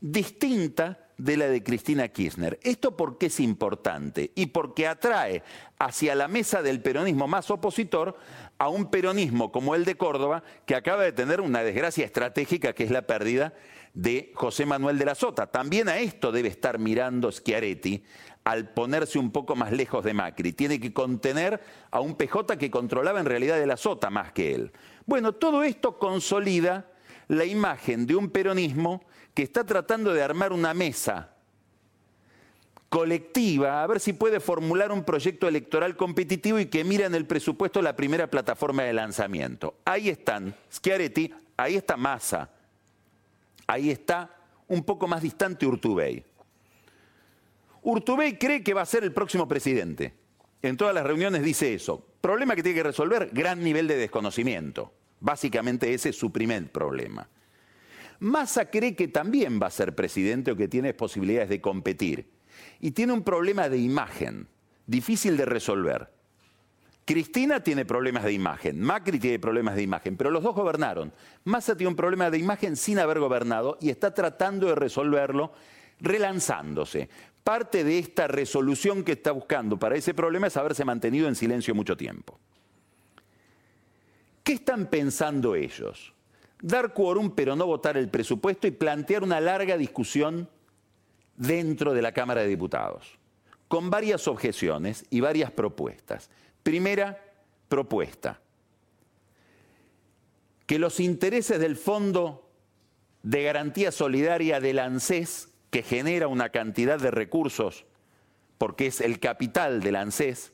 distinta 0.00 1.06
de 1.18 1.36
la 1.36 1.46
de 1.46 1.62
Cristina 1.62 2.08
Kirchner. 2.08 2.58
¿Esto 2.62 2.96
por 2.96 3.18
qué 3.18 3.26
es 3.26 3.40
importante? 3.40 4.32
Y 4.34 4.46
porque 4.46 4.86
atrae 4.86 5.42
hacia 5.78 6.14
la 6.14 6.28
mesa 6.28 6.62
del 6.62 6.80
peronismo 6.80 7.28
más 7.28 7.50
opositor 7.50 8.16
a 8.58 8.68
un 8.70 8.90
peronismo 8.90 9.52
como 9.52 9.74
el 9.74 9.84
de 9.84 9.96
Córdoba, 9.96 10.42
que 10.64 10.74
acaba 10.74 11.02
de 11.02 11.12
tener 11.12 11.42
una 11.42 11.62
desgracia 11.62 12.06
estratégica 12.06 12.72
que 12.72 12.84
es 12.84 12.90
la 12.90 13.02
pérdida 13.02 13.52
de 13.92 14.32
José 14.34 14.64
Manuel 14.64 14.98
de 14.98 15.04
la 15.04 15.14
Sota. 15.14 15.46
También 15.46 15.90
a 15.90 15.98
esto 15.98 16.32
debe 16.32 16.48
estar 16.48 16.78
mirando 16.78 17.30
Schiaretti 17.30 18.02
al 18.44 18.70
ponerse 18.70 19.18
un 19.18 19.30
poco 19.30 19.56
más 19.56 19.72
lejos 19.72 20.04
de 20.04 20.14
Macri. 20.14 20.52
Tiene 20.52 20.80
que 20.80 20.94
contener 20.94 21.60
a 21.90 22.00
un 22.00 22.14
PJ 22.14 22.56
que 22.56 22.70
controlaba 22.70 23.20
en 23.20 23.26
realidad 23.26 23.58
de 23.58 23.66
la 23.66 23.76
Sota 23.76 24.08
más 24.08 24.32
que 24.32 24.54
él. 24.54 24.72
Bueno, 25.04 25.32
todo 25.32 25.64
esto 25.64 25.98
consolida 25.98 26.86
la 27.28 27.44
imagen 27.44 28.06
de 28.06 28.16
un 28.16 28.30
peronismo 28.30 29.04
que 29.34 29.42
está 29.42 29.64
tratando 29.64 30.12
de 30.12 30.22
armar 30.22 30.52
una 30.52 30.74
mesa 30.74 31.36
colectiva 32.88 33.82
a 33.82 33.86
ver 33.86 34.00
si 34.00 34.12
puede 34.12 34.40
formular 34.40 34.92
un 34.92 35.04
proyecto 35.04 35.48
electoral 35.48 35.96
competitivo 35.96 36.58
y 36.58 36.66
que 36.66 36.84
mira 36.84 37.06
en 37.06 37.14
el 37.14 37.26
presupuesto 37.26 37.82
la 37.82 37.96
primera 37.96 38.30
plataforma 38.30 38.84
de 38.84 38.92
lanzamiento. 38.92 39.74
Ahí 39.84 40.08
están 40.08 40.54
Schiaretti, 40.72 41.32
ahí 41.56 41.74
está 41.74 41.96
Massa, 41.96 42.48
ahí 43.66 43.90
está 43.90 44.30
un 44.68 44.84
poco 44.84 45.06
más 45.06 45.22
distante 45.22 45.66
Urtubey. 45.66 46.24
Urtubey 47.82 48.38
cree 48.38 48.62
que 48.62 48.74
va 48.74 48.82
a 48.82 48.86
ser 48.86 49.04
el 49.04 49.12
próximo 49.12 49.46
presidente. 49.46 50.14
En 50.62 50.76
todas 50.76 50.94
las 50.94 51.04
reuniones 51.04 51.42
dice 51.42 51.74
eso. 51.74 52.04
Problema 52.20 52.56
que 52.56 52.62
tiene 52.62 52.78
que 52.78 52.82
resolver, 52.82 53.30
gran 53.32 53.62
nivel 53.62 53.86
de 53.86 53.96
desconocimiento. 53.96 54.92
Básicamente 55.20 55.92
ese 55.92 56.10
es 56.10 56.16
su 56.16 56.30
primer 56.30 56.70
problema. 56.70 57.28
Massa 58.20 58.70
cree 58.70 58.94
que 58.94 59.08
también 59.08 59.60
va 59.60 59.66
a 59.66 59.70
ser 59.70 59.94
presidente 59.94 60.50
o 60.50 60.56
que 60.56 60.68
tiene 60.68 60.94
posibilidades 60.94 61.48
de 61.48 61.60
competir 61.60 62.30
y 62.80 62.92
tiene 62.92 63.12
un 63.12 63.22
problema 63.22 63.68
de 63.68 63.78
imagen, 63.78 64.48
difícil 64.86 65.36
de 65.36 65.44
resolver. 65.44 66.10
Cristina 67.04 67.62
tiene 67.62 67.84
problemas 67.84 68.24
de 68.24 68.32
imagen, 68.32 68.80
Macri 68.80 69.20
tiene 69.20 69.38
problemas 69.38 69.76
de 69.76 69.82
imagen, 69.82 70.16
pero 70.16 70.30
los 70.30 70.42
dos 70.42 70.54
gobernaron. 70.56 71.12
Massa 71.44 71.76
tiene 71.76 71.90
un 71.90 71.96
problema 71.96 72.30
de 72.30 72.38
imagen 72.38 72.74
sin 72.74 72.98
haber 72.98 73.20
gobernado 73.20 73.78
y 73.80 73.90
está 73.90 74.12
tratando 74.12 74.66
de 74.66 74.74
resolverlo 74.74 75.52
relanzándose. 76.00 77.08
Parte 77.44 77.84
de 77.84 78.00
esta 78.00 78.26
resolución 78.26 79.04
que 79.04 79.12
está 79.12 79.30
buscando 79.30 79.78
para 79.78 79.94
ese 79.94 80.14
problema 80.14 80.48
es 80.48 80.56
haberse 80.56 80.84
mantenido 80.84 81.28
en 81.28 81.36
silencio 81.36 81.76
mucho 81.76 81.96
tiempo. 81.96 82.40
¿Qué 84.46 84.52
están 84.52 84.86
pensando 84.86 85.56
ellos? 85.56 86.14
Dar 86.62 86.94
quórum 86.94 87.32
pero 87.32 87.56
no 87.56 87.66
votar 87.66 87.96
el 87.96 88.08
presupuesto 88.08 88.68
y 88.68 88.70
plantear 88.70 89.24
una 89.24 89.40
larga 89.40 89.76
discusión 89.76 90.48
dentro 91.34 91.92
de 91.92 92.00
la 92.00 92.12
Cámara 92.12 92.42
de 92.42 92.46
Diputados, 92.46 93.18
con 93.66 93.90
varias 93.90 94.28
objeciones 94.28 95.04
y 95.10 95.18
varias 95.18 95.50
propuestas. 95.50 96.30
Primera 96.62 97.20
propuesta, 97.68 98.40
que 100.64 100.78
los 100.78 101.00
intereses 101.00 101.58
del 101.58 101.74
Fondo 101.74 102.48
de 103.24 103.42
Garantía 103.42 103.90
Solidaria 103.90 104.60
del 104.60 104.78
ANSES, 104.78 105.48
que 105.70 105.82
genera 105.82 106.28
una 106.28 106.50
cantidad 106.50 107.00
de 107.00 107.10
recursos, 107.10 107.84
porque 108.58 108.86
es 108.86 109.00
el 109.00 109.18
capital 109.18 109.80
del 109.80 109.96
ANSES, 109.96 110.52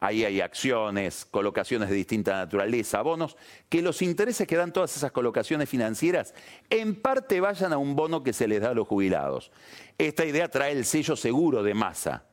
ahí 0.00 0.24
hay 0.24 0.40
acciones, 0.40 1.26
colocaciones 1.30 1.90
de 1.90 1.94
distinta 1.94 2.32
naturaleza, 2.32 3.02
bonos, 3.02 3.36
que 3.68 3.82
los 3.82 4.00
intereses 4.00 4.48
que 4.48 4.56
dan 4.56 4.72
todas 4.72 4.96
esas 4.96 5.12
colocaciones 5.12 5.68
financieras 5.68 6.34
en 6.70 6.96
parte 6.96 7.40
vayan 7.40 7.72
a 7.74 7.78
un 7.78 7.94
bono 7.94 8.22
que 8.22 8.32
se 8.32 8.48
les 8.48 8.62
da 8.62 8.70
a 8.70 8.74
los 8.74 8.88
jubilados. 8.88 9.52
Esta 9.98 10.24
idea 10.24 10.48
trae 10.48 10.72
el 10.72 10.86
sello 10.86 11.16
seguro 11.16 11.62
de 11.62 11.74
masa. 11.74 12.24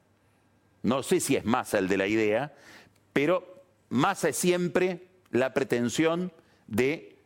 No 0.81 1.03
sé 1.03 1.19
si 1.19 1.35
es 1.35 1.43
masa 1.43 1.77
el 1.79 1.89
de 1.89 1.97
la 1.97 2.07
idea, 2.07 2.55
pero 3.11 3.63
masa 3.89 4.29
es 4.29 4.37
siempre 4.37 5.09
la 5.31 5.53
pretensión 5.53 6.31
de 6.67 7.17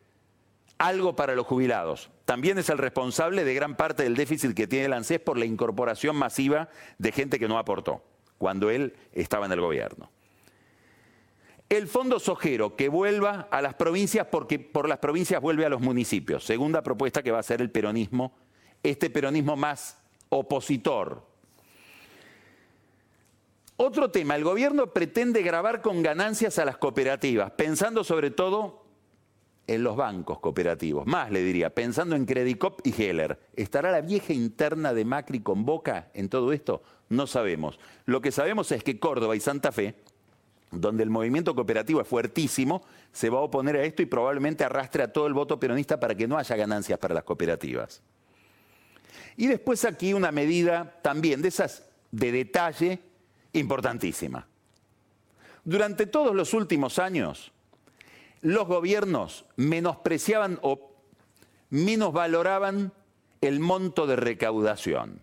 algo 0.78 1.14
para 1.14 1.36
los 1.36 1.46
jubilados. 1.46 2.10
También 2.24 2.58
es 2.58 2.68
el 2.68 2.78
responsable 2.78 3.44
de 3.44 3.54
gran 3.54 3.76
parte 3.76 4.02
del 4.02 4.16
déficit 4.16 4.54
que 4.54 4.66
tiene 4.66 4.86
el 4.86 4.92
ANSES 4.92 5.20
por 5.20 5.38
la 5.38 5.44
incorporación 5.44 6.16
masiva 6.16 6.68
de 6.98 7.12
gente 7.12 7.38
que 7.38 7.46
no 7.46 7.58
aportó 7.58 8.02
cuando 8.38 8.70
él 8.70 8.96
estaba 9.12 9.46
en 9.46 9.52
el 9.52 9.60
gobierno 9.60 10.10
el 11.72 11.88
fondo 11.88 12.20
sojero 12.20 12.76
que 12.76 12.90
vuelva 12.90 13.48
a 13.50 13.62
las 13.62 13.74
provincias 13.74 14.26
porque 14.30 14.58
por 14.58 14.88
las 14.88 14.98
provincias 14.98 15.40
vuelve 15.40 15.64
a 15.64 15.70
los 15.70 15.80
municipios. 15.80 16.44
Segunda 16.44 16.82
propuesta 16.82 17.22
que 17.22 17.30
va 17.30 17.38
a 17.38 17.42
ser 17.42 17.62
el 17.62 17.70
peronismo, 17.70 18.34
este 18.82 19.08
peronismo 19.08 19.56
más 19.56 19.98
opositor. 20.28 21.26
Otro 23.76 24.10
tema, 24.10 24.36
el 24.36 24.44
gobierno 24.44 24.92
pretende 24.92 25.42
grabar 25.42 25.80
con 25.80 26.02
ganancias 26.02 26.58
a 26.58 26.66
las 26.66 26.76
cooperativas, 26.76 27.52
pensando 27.52 28.04
sobre 28.04 28.30
todo 28.30 28.84
en 29.66 29.82
los 29.82 29.96
bancos 29.96 30.40
cooperativos. 30.40 31.06
Más 31.06 31.30
le 31.30 31.42
diría, 31.42 31.74
pensando 31.74 32.16
en 32.16 32.26
Credicop 32.26 32.86
y 32.86 33.02
Heller. 33.02 33.40
¿Estará 33.54 33.90
la 33.90 34.02
vieja 34.02 34.34
interna 34.34 34.92
de 34.92 35.06
Macri 35.06 35.40
con 35.40 35.64
boca 35.64 36.10
en 36.12 36.28
todo 36.28 36.52
esto? 36.52 36.82
No 37.08 37.26
sabemos. 37.26 37.78
Lo 38.04 38.20
que 38.20 38.30
sabemos 38.30 38.72
es 38.72 38.84
que 38.84 38.98
Córdoba 38.98 39.36
y 39.36 39.40
Santa 39.40 39.72
Fe, 39.72 39.94
donde 40.72 41.02
el 41.02 41.10
movimiento 41.10 41.54
cooperativo 41.54 42.00
es 42.00 42.08
fuertísimo, 42.08 42.82
se 43.12 43.30
va 43.30 43.38
a 43.38 43.42
oponer 43.42 43.76
a 43.76 43.84
esto 43.84 44.02
y 44.02 44.06
probablemente 44.06 44.64
arrastre 44.64 45.02
a 45.02 45.12
todo 45.12 45.26
el 45.26 45.34
voto 45.34 45.60
peronista 45.60 46.00
para 46.00 46.14
que 46.14 46.26
no 46.26 46.38
haya 46.38 46.56
ganancias 46.56 46.98
para 46.98 47.14
las 47.14 47.24
cooperativas. 47.24 48.02
Y 49.36 49.46
después 49.46 49.84
aquí 49.84 50.14
una 50.14 50.32
medida 50.32 50.98
también 51.02 51.42
de 51.42 51.48
esas 51.48 51.84
de 52.10 52.32
detalle 52.32 53.00
importantísima. 53.52 54.46
Durante 55.64 56.06
todos 56.06 56.34
los 56.34 56.54
últimos 56.54 56.98
años, 56.98 57.52
los 58.40 58.66
gobiernos 58.66 59.44
menospreciaban 59.56 60.58
o 60.62 60.90
valoraban 62.12 62.92
el 63.40 63.60
monto 63.60 64.06
de 64.06 64.16
recaudación. 64.16 65.20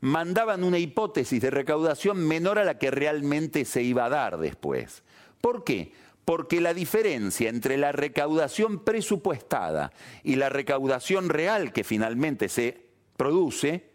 Mandaban 0.00 0.62
una 0.62 0.78
hipótesis 0.78 1.40
de 1.40 1.50
recaudación 1.50 2.26
menor 2.26 2.58
a 2.58 2.64
la 2.64 2.78
que 2.78 2.90
realmente 2.90 3.64
se 3.64 3.82
iba 3.82 4.04
a 4.04 4.10
dar 4.10 4.38
después. 4.38 5.02
¿Por 5.40 5.64
qué? 5.64 5.92
Porque 6.24 6.60
la 6.60 6.74
diferencia 6.74 7.48
entre 7.48 7.76
la 7.76 7.90
recaudación 7.92 8.84
presupuestada 8.84 9.92
y 10.22 10.36
la 10.36 10.50
recaudación 10.50 11.28
real 11.28 11.72
que 11.72 11.84
finalmente 11.84 12.48
se 12.48 12.86
produce 13.16 13.90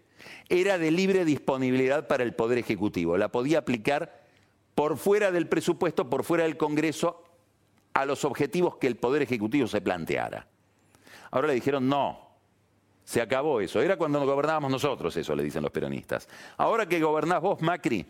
era 0.50 0.78
de 0.78 0.92
libre 0.92 1.26
disponibilidad 1.26 2.08
para 2.08 2.24
el 2.24 2.34
Poder 2.34 2.58
Ejecutivo. 2.58 3.18
La 3.18 3.32
podía 3.32 3.60
aplicar 3.60 4.24
por 4.76 4.98
fuera 4.98 5.32
del 5.32 5.48
presupuesto, 5.48 6.10
por 6.10 6.24
fuera 6.24 6.44
del 6.44 6.58
Congreso, 6.58 7.24
a 7.94 8.06
los 8.06 8.26
objetivos 8.26 8.78
que 8.78 8.88
el 8.88 8.98
Poder 8.98 9.22
Ejecutivo 9.22 9.68
se 9.68 9.82
planteara. 9.82 10.48
Ahora 11.32 11.48
le 11.48 11.54
dijeron 11.54 11.88
no, 11.88 12.23
se 13.04 13.22
acabó 13.22 13.62
eso. 13.62 13.82
Era 13.82 13.98
cuando 13.98 14.26
gobernábamos 14.26 14.72
nosotros, 14.72 15.16
eso 15.18 15.36
le 15.36 15.44
dicen 15.44 15.64
los 15.64 15.72
peronistas. 15.72 16.28
Ahora 16.58 16.86
que 16.86 17.02
gobernás 17.02 17.42
vos, 17.42 17.62
Macri, 17.62 18.06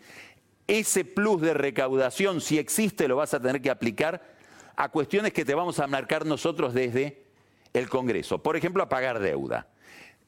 ese 0.66 1.04
plus 1.04 1.40
de 1.40 1.54
recaudación, 1.54 2.40
si 2.40 2.58
existe, 2.58 3.08
lo 3.08 3.16
vas 3.16 3.34
a 3.34 3.40
tener 3.40 3.60
que 3.60 3.70
aplicar 3.70 4.22
a 4.76 4.88
cuestiones 4.88 5.32
que 5.32 5.44
te 5.44 5.54
vamos 5.54 5.78
a 5.78 5.86
marcar 5.86 6.26
nosotros 6.26 6.74
desde 6.74 7.24
el 7.72 7.88
Congreso. 7.88 8.42
Por 8.42 8.56
ejemplo, 8.56 8.82
a 8.82 8.88
pagar 8.88 9.18
deuda. 9.18 9.66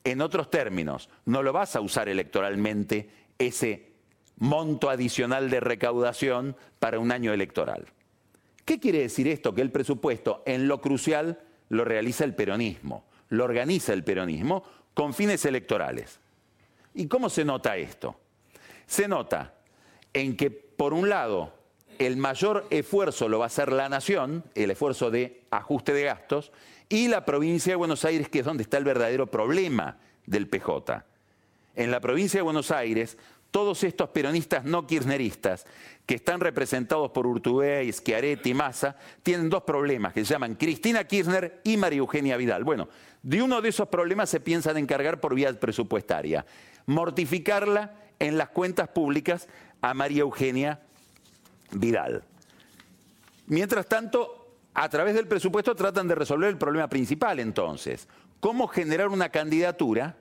En 0.04 0.20
otros 0.20 0.50
términos, 0.50 1.08
no 1.24 1.42
lo 1.42 1.52
vas 1.52 1.74
a 1.74 1.80
usar 1.80 2.08
electoralmente 2.08 3.10
ese 3.38 3.92
monto 4.38 4.90
adicional 4.90 5.50
de 5.50 5.60
recaudación 5.60 6.56
para 6.78 6.98
un 6.98 7.10
año 7.10 7.32
electoral. 7.32 7.86
¿Qué 8.64 8.78
quiere 8.78 9.00
decir 9.00 9.28
esto? 9.28 9.54
Que 9.54 9.62
el 9.62 9.70
presupuesto 9.70 10.42
en 10.46 10.68
lo 10.68 10.80
crucial 10.80 11.40
lo 11.68 11.84
realiza 11.84 12.24
el 12.24 12.34
peronismo, 12.34 13.04
lo 13.28 13.44
organiza 13.44 13.92
el 13.92 14.04
peronismo 14.04 14.64
con 14.94 15.14
fines 15.14 15.44
electorales. 15.44 16.20
¿Y 16.94 17.06
cómo 17.06 17.28
se 17.28 17.44
nota 17.44 17.76
esto? 17.76 18.18
Se 18.86 19.08
nota 19.08 19.54
en 20.12 20.36
que, 20.36 20.50
por 20.50 20.94
un 20.94 21.08
lado, 21.08 21.52
el 21.98 22.16
mayor 22.16 22.66
esfuerzo 22.70 23.28
lo 23.28 23.38
va 23.38 23.44
a 23.44 23.48
hacer 23.48 23.72
la 23.72 23.88
nación, 23.88 24.44
el 24.54 24.70
esfuerzo 24.70 25.10
de 25.10 25.42
ajuste 25.50 25.92
de 25.92 26.04
gastos, 26.04 26.52
y 26.88 27.08
la 27.08 27.24
provincia 27.24 27.72
de 27.72 27.76
Buenos 27.76 28.04
Aires, 28.04 28.28
que 28.28 28.40
es 28.40 28.44
donde 28.44 28.62
está 28.62 28.78
el 28.78 28.84
verdadero 28.84 29.26
problema 29.26 29.98
del 30.24 30.48
PJ. 30.48 31.04
En 31.74 31.90
la 31.90 32.00
provincia 32.00 32.38
de 32.38 32.42
Buenos 32.42 32.70
Aires, 32.70 33.18
todos 33.50 33.84
estos 33.84 34.10
peronistas 34.10 34.64
no 34.64 34.86
kirchneristas, 34.86 35.66
que 36.06 36.14
están 36.14 36.40
representados 36.40 37.10
por 37.10 37.26
Urtubey, 37.26 37.92
Schiaretti, 37.92 38.54
Massa, 38.54 38.96
tienen 39.24 39.50
dos 39.50 39.64
problemas 39.64 40.12
que 40.12 40.24
se 40.24 40.32
llaman 40.32 40.54
Cristina 40.54 41.04
Kirchner 41.04 41.60
y 41.64 41.76
María 41.76 41.98
Eugenia 41.98 42.36
Vidal. 42.36 42.62
Bueno, 42.62 42.88
de 43.22 43.42
uno 43.42 43.60
de 43.60 43.70
esos 43.70 43.88
problemas 43.88 44.30
se 44.30 44.38
piensan 44.38 44.76
encargar 44.76 45.20
por 45.20 45.34
vía 45.34 45.52
presupuestaria. 45.58 46.46
Mortificarla 46.86 47.96
en 48.20 48.38
las 48.38 48.50
cuentas 48.50 48.88
públicas 48.88 49.48
a 49.80 49.94
María 49.94 50.22
Eugenia 50.22 50.80
Vidal. 51.72 52.22
Mientras 53.48 53.86
tanto, 53.86 54.54
a 54.74 54.88
través 54.88 55.14
del 55.16 55.26
presupuesto 55.26 55.74
tratan 55.74 56.06
de 56.06 56.14
resolver 56.14 56.48
el 56.48 56.58
problema 56.58 56.88
principal 56.88 57.40
entonces. 57.40 58.06
¿Cómo 58.38 58.68
generar 58.68 59.08
una 59.08 59.30
candidatura 59.30 60.16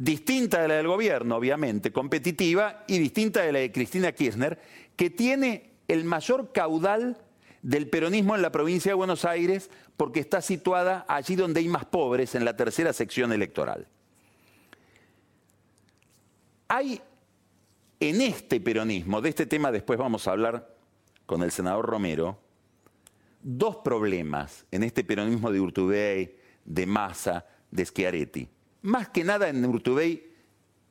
distinta 0.00 0.62
de 0.62 0.68
la 0.68 0.76
del 0.76 0.86
gobierno, 0.86 1.36
obviamente, 1.36 1.92
competitiva, 1.92 2.84
y 2.88 2.98
distinta 2.98 3.42
de 3.42 3.52
la 3.52 3.58
de 3.58 3.70
Cristina 3.70 4.12
Kirchner, 4.12 4.58
que 4.96 5.10
tiene 5.10 5.72
el 5.88 6.04
mayor 6.04 6.52
caudal 6.52 7.18
del 7.60 7.86
peronismo 7.90 8.34
en 8.34 8.40
la 8.40 8.50
provincia 8.50 8.90
de 8.90 8.94
Buenos 8.94 9.26
Aires 9.26 9.68
porque 9.98 10.20
está 10.20 10.40
situada 10.40 11.04
allí 11.06 11.36
donde 11.36 11.60
hay 11.60 11.68
más 11.68 11.84
pobres, 11.84 12.34
en 12.34 12.46
la 12.46 12.56
tercera 12.56 12.94
sección 12.94 13.30
electoral. 13.30 13.88
Hay 16.68 17.02
en 18.00 18.22
este 18.22 18.58
peronismo, 18.58 19.20
de 19.20 19.28
este 19.28 19.44
tema 19.44 19.70
después 19.70 19.98
vamos 19.98 20.26
a 20.26 20.30
hablar 20.30 20.76
con 21.26 21.42
el 21.42 21.50
senador 21.50 21.84
Romero, 21.84 22.40
dos 23.42 23.76
problemas 23.76 24.64
en 24.70 24.82
este 24.82 25.04
peronismo 25.04 25.52
de 25.52 25.60
Urtubey, 25.60 26.36
de 26.64 26.86
Massa, 26.86 27.44
de 27.70 27.84
Schiaretti 27.84 28.48
más 28.82 29.08
que 29.08 29.24
nada 29.24 29.48
en 29.48 29.64
Urtubey, 29.64 30.30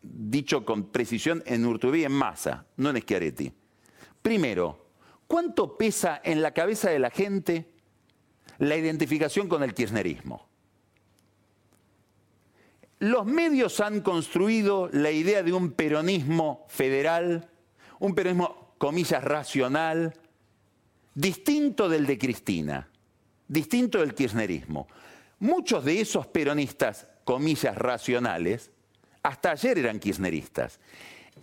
dicho 0.01 0.65
con 0.65 0.91
precisión, 0.91 1.43
en 1.45 1.65
Urtubey 1.65 2.03
en 2.03 2.11
masa, 2.11 2.65
no 2.77 2.89
en 2.89 3.01
Schiaretti. 3.01 3.51
Primero, 4.21 4.87
¿cuánto 5.27 5.77
pesa 5.77 6.21
en 6.23 6.41
la 6.41 6.53
cabeza 6.53 6.89
de 6.89 6.99
la 6.99 7.09
gente 7.09 7.69
la 8.57 8.75
identificación 8.75 9.47
con 9.47 9.63
el 9.63 9.73
kirchnerismo? 9.73 10.47
Los 12.99 13.25
medios 13.25 13.79
han 13.79 14.01
construido 14.01 14.89
la 14.91 15.09
idea 15.11 15.41
de 15.41 15.53
un 15.53 15.71
peronismo 15.71 16.65
federal, 16.67 17.49
un 17.99 18.13
peronismo, 18.13 18.73
comillas, 18.77 19.23
racional, 19.23 20.13
distinto 21.13 21.87
del 21.87 22.05
de 22.05 22.17
Cristina, 22.17 22.89
distinto 23.47 23.99
del 23.99 24.13
kirchnerismo. 24.13 24.87
Muchos 25.39 25.85
de 25.85 26.01
esos 26.01 26.27
peronistas 26.27 27.07
comillas, 27.29 27.77
racionales, 27.77 28.71
hasta 29.21 29.51
ayer 29.51 29.77
eran 29.77 29.99
kirchneristas. 29.99 30.79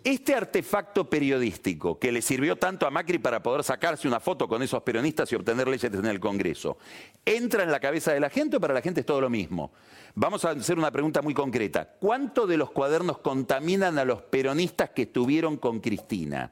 Este 0.03 0.35
artefacto 0.35 1.09
periodístico 1.09 1.97
que 1.97 2.11
le 2.11 2.23
sirvió 2.23 2.57
tanto 2.57 2.89
a 2.89 2.91
Macri 2.91 3.19
para 3.19 3.41
poder 3.41 3.63
sacarse 3.63 4.09
una 4.09 4.19
foto 4.19 4.49
con 4.49 4.61
esos 4.65 4.83
peronistas 4.83 5.31
y 5.31 5.37
obtener 5.37 5.69
leyes 5.69 5.95
en 5.95 6.07
el 6.07 6.19
Congreso, 6.19 6.79
¿entra 7.25 7.63
en 7.63 7.71
la 7.71 7.79
cabeza 7.79 8.13
de 8.13 8.19
la 8.19 8.31
gente 8.31 8.57
o 8.57 8.61
para 8.61 8.75
la 8.75 8.83
gente 8.83 8.99
es 8.99 9.07
todo 9.07 9.21
lo 9.21 9.31
mismo? 9.31 9.71
Vamos 10.17 10.45
a 10.45 10.51
hacer 10.51 10.77
una 10.77 10.91
pregunta 10.91 11.23
muy 11.23 11.35
concreta. 11.35 11.89
¿Cuánto 12.01 12.49
de 12.49 12.57
los 12.57 12.73
cuadernos 12.73 13.19
contaminan 13.19 13.97
a 14.01 14.05
los 14.05 14.23
peronistas 14.23 14.91
que 14.91 15.03
estuvieron 15.03 15.57
con 15.57 15.79
Cristina? 15.79 16.51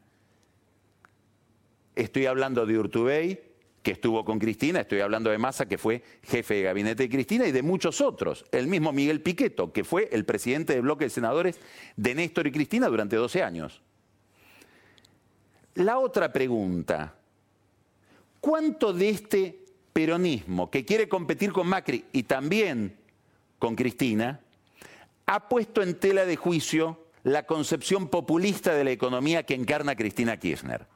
Estoy 1.96 2.26
hablando 2.26 2.64
de 2.66 2.78
Urtubey, 2.78 3.53
que 3.84 3.92
estuvo 3.92 4.24
con 4.24 4.38
Cristina, 4.38 4.80
estoy 4.80 5.00
hablando 5.00 5.30
de 5.30 5.36
Massa, 5.36 5.66
que 5.66 5.76
fue 5.76 6.02
jefe 6.22 6.54
de 6.54 6.62
gabinete 6.62 7.02
de 7.04 7.10
Cristina, 7.10 7.46
y 7.46 7.52
de 7.52 7.62
muchos 7.62 8.00
otros. 8.00 8.44
El 8.50 8.66
mismo 8.66 8.92
Miguel 8.92 9.20
Piqueto, 9.20 9.72
que 9.72 9.84
fue 9.84 10.08
el 10.10 10.24
presidente 10.24 10.72
del 10.72 10.82
bloque 10.82 11.04
de 11.04 11.10
senadores 11.10 11.60
de 11.94 12.14
Néstor 12.14 12.46
y 12.46 12.52
Cristina 12.52 12.88
durante 12.88 13.14
12 13.14 13.42
años. 13.42 13.82
La 15.74 15.98
otra 15.98 16.32
pregunta, 16.32 17.14
¿cuánto 18.40 18.94
de 18.94 19.10
este 19.10 19.64
peronismo 19.92 20.70
que 20.70 20.86
quiere 20.86 21.06
competir 21.06 21.52
con 21.52 21.68
Macri 21.68 22.06
y 22.10 22.22
también 22.22 22.96
con 23.58 23.76
Cristina, 23.76 24.40
ha 25.26 25.48
puesto 25.48 25.82
en 25.82 25.98
tela 26.00 26.24
de 26.24 26.36
juicio 26.36 27.04
la 27.22 27.44
concepción 27.44 28.08
populista 28.08 28.74
de 28.74 28.84
la 28.84 28.92
economía 28.92 29.42
que 29.42 29.54
encarna 29.54 29.94
Cristina 29.94 30.38
Kirchner? 30.38 30.93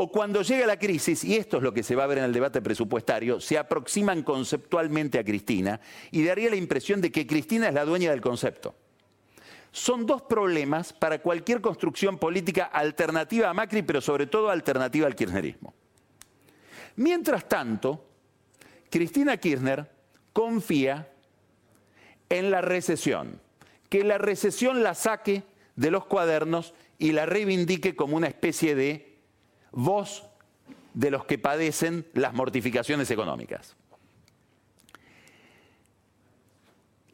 O 0.00 0.12
cuando 0.12 0.42
llega 0.42 0.64
la 0.64 0.78
crisis, 0.78 1.24
y 1.24 1.34
esto 1.34 1.56
es 1.56 1.62
lo 1.64 1.74
que 1.74 1.82
se 1.82 1.96
va 1.96 2.04
a 2.04 2.06
ver 2.06 2.18
en 2.18 2.24
el 2.24 2.32
debate 2.32 2.62
presupuestario, 2.62 3.40
se 3.40 3.58
aproximan 3.58 4.22
conceptualmente 4.22 5.18
a 5.18 5.24
Cristina 5.24 5.80
y 6.12 6.22
daría 6.22 6.50
la 6.50 6.54
impresión 6.54 7.00
de 7.00 7.10
que 7.10 7.26
Cristina 7.26 7.66
es 7.66 7.74
la 7.74 7.84
dueña 7.84 8.12
del 8.12 8.20
concepto. 8.20 8.76
Son 9.72 10.06
dos 10.06 10.22
problemas 10.22 10.92
para 10.92 11.18
cualquier 11.18 11.60
construcción 11.60 12.16
política 12.16 12.66
alternativa 12.66 13.50
a 13.50 13.54
Macri, 13.54 13.82
pero 13.82 14.00
sobre 14.00 14.28
todo 14.28 14.50
alternativa 14.50 15.08
al 15.08 15.16
kirchnerismo. 15.16 15.74
Mientras 16.94 17.48
tanto, 17.48 18.06
Cristina 18.90 19.36
Kirchner 19.36 19.90
confía 20.32 21.10
en 22.28 22.52
la 22.52 22.60
recesión, 22.60 23.40
que 23.88 24.04
la 24.04 24.18
recesión 24.18 24.84
la 24.84 24.94
saque 24.94 25.42
de 25.74 25.90
los 25.90 26.06
cuadernos 26.06 26.72
y 26.98 27.10
la 27.10 27.26
reivindique 27.26 27.96
como 27.96 28.16
una 28.16 28.28
especie 28.28 28.76
de 28.76 29.07
voz 29.72 30.24
de 30.94 31.10
los 31.10 31.24
que 31.24 31.38
padecen 31.38 32.06
las 32.14 32.34
mortificaciones 32.34 33.10
económicas. 33.10 33.76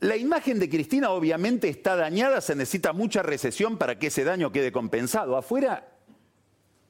La 0.00 0.16
imagen 0.16 0.58
de 0.58 0.68
Cristina 0.68 1.10
obviamente 1.10 1.68
está 1.68 1.96
dañada, 1.96 2.40
se 2.40 2.54
necesita 2.54 2.92
mucha 2.92 3.22
recesión 3.22 3.78
para 3.78 3.98
que 3.98 4.08
ese 4.08 4.24
daño 4.24 4.52
quede 4.52 4.70
compensado. 4.70 5.36
Afuera 5.36 5.88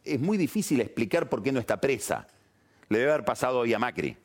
es 0.04 0.20
muy 0.20 0.36
difícil 0.36 0.80
explicar 0.80 1.28
por 1.28 1.42
qué 1.42 1.52
no 1.52 1.60
está 1.60 1.80
presa. 1.80 2.26
Le 2.88 2.98
debe 2.98 3.12
haber 3.12 3.24
pasado 3.24 3.60
hoy 3.60 3.72
a 3.72 3.78
Macri. 3.78 4.16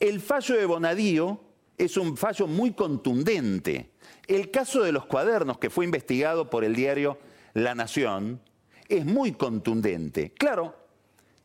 El 0.00 0.20
fallo 0.20 0.56
de 0.56 0.66
Bonadío 0.66 1.40
es 1.78 1.96
un 1.96 2.16
fallo 2.16 2.46
muy 2.46 2.72
contundente. 2.72 3.90
El 4.26 4.50
caso 4.50 4.82
de 4.82 4.92
los 4.92 5.06
cuadernos 5.06 5.58
que 5.58 5.70
fue 5.70 5.84
investigado 5.84 6.50
por 6.50 6.64
el 6.64 6.74
diario 6.74 7.18
La 7.52 7.74
Nación 7.74 8.40
es 8.88 9.04
muy 9.04 9.32
contundente. 9.32 10.32
Claro, 10.32 10.74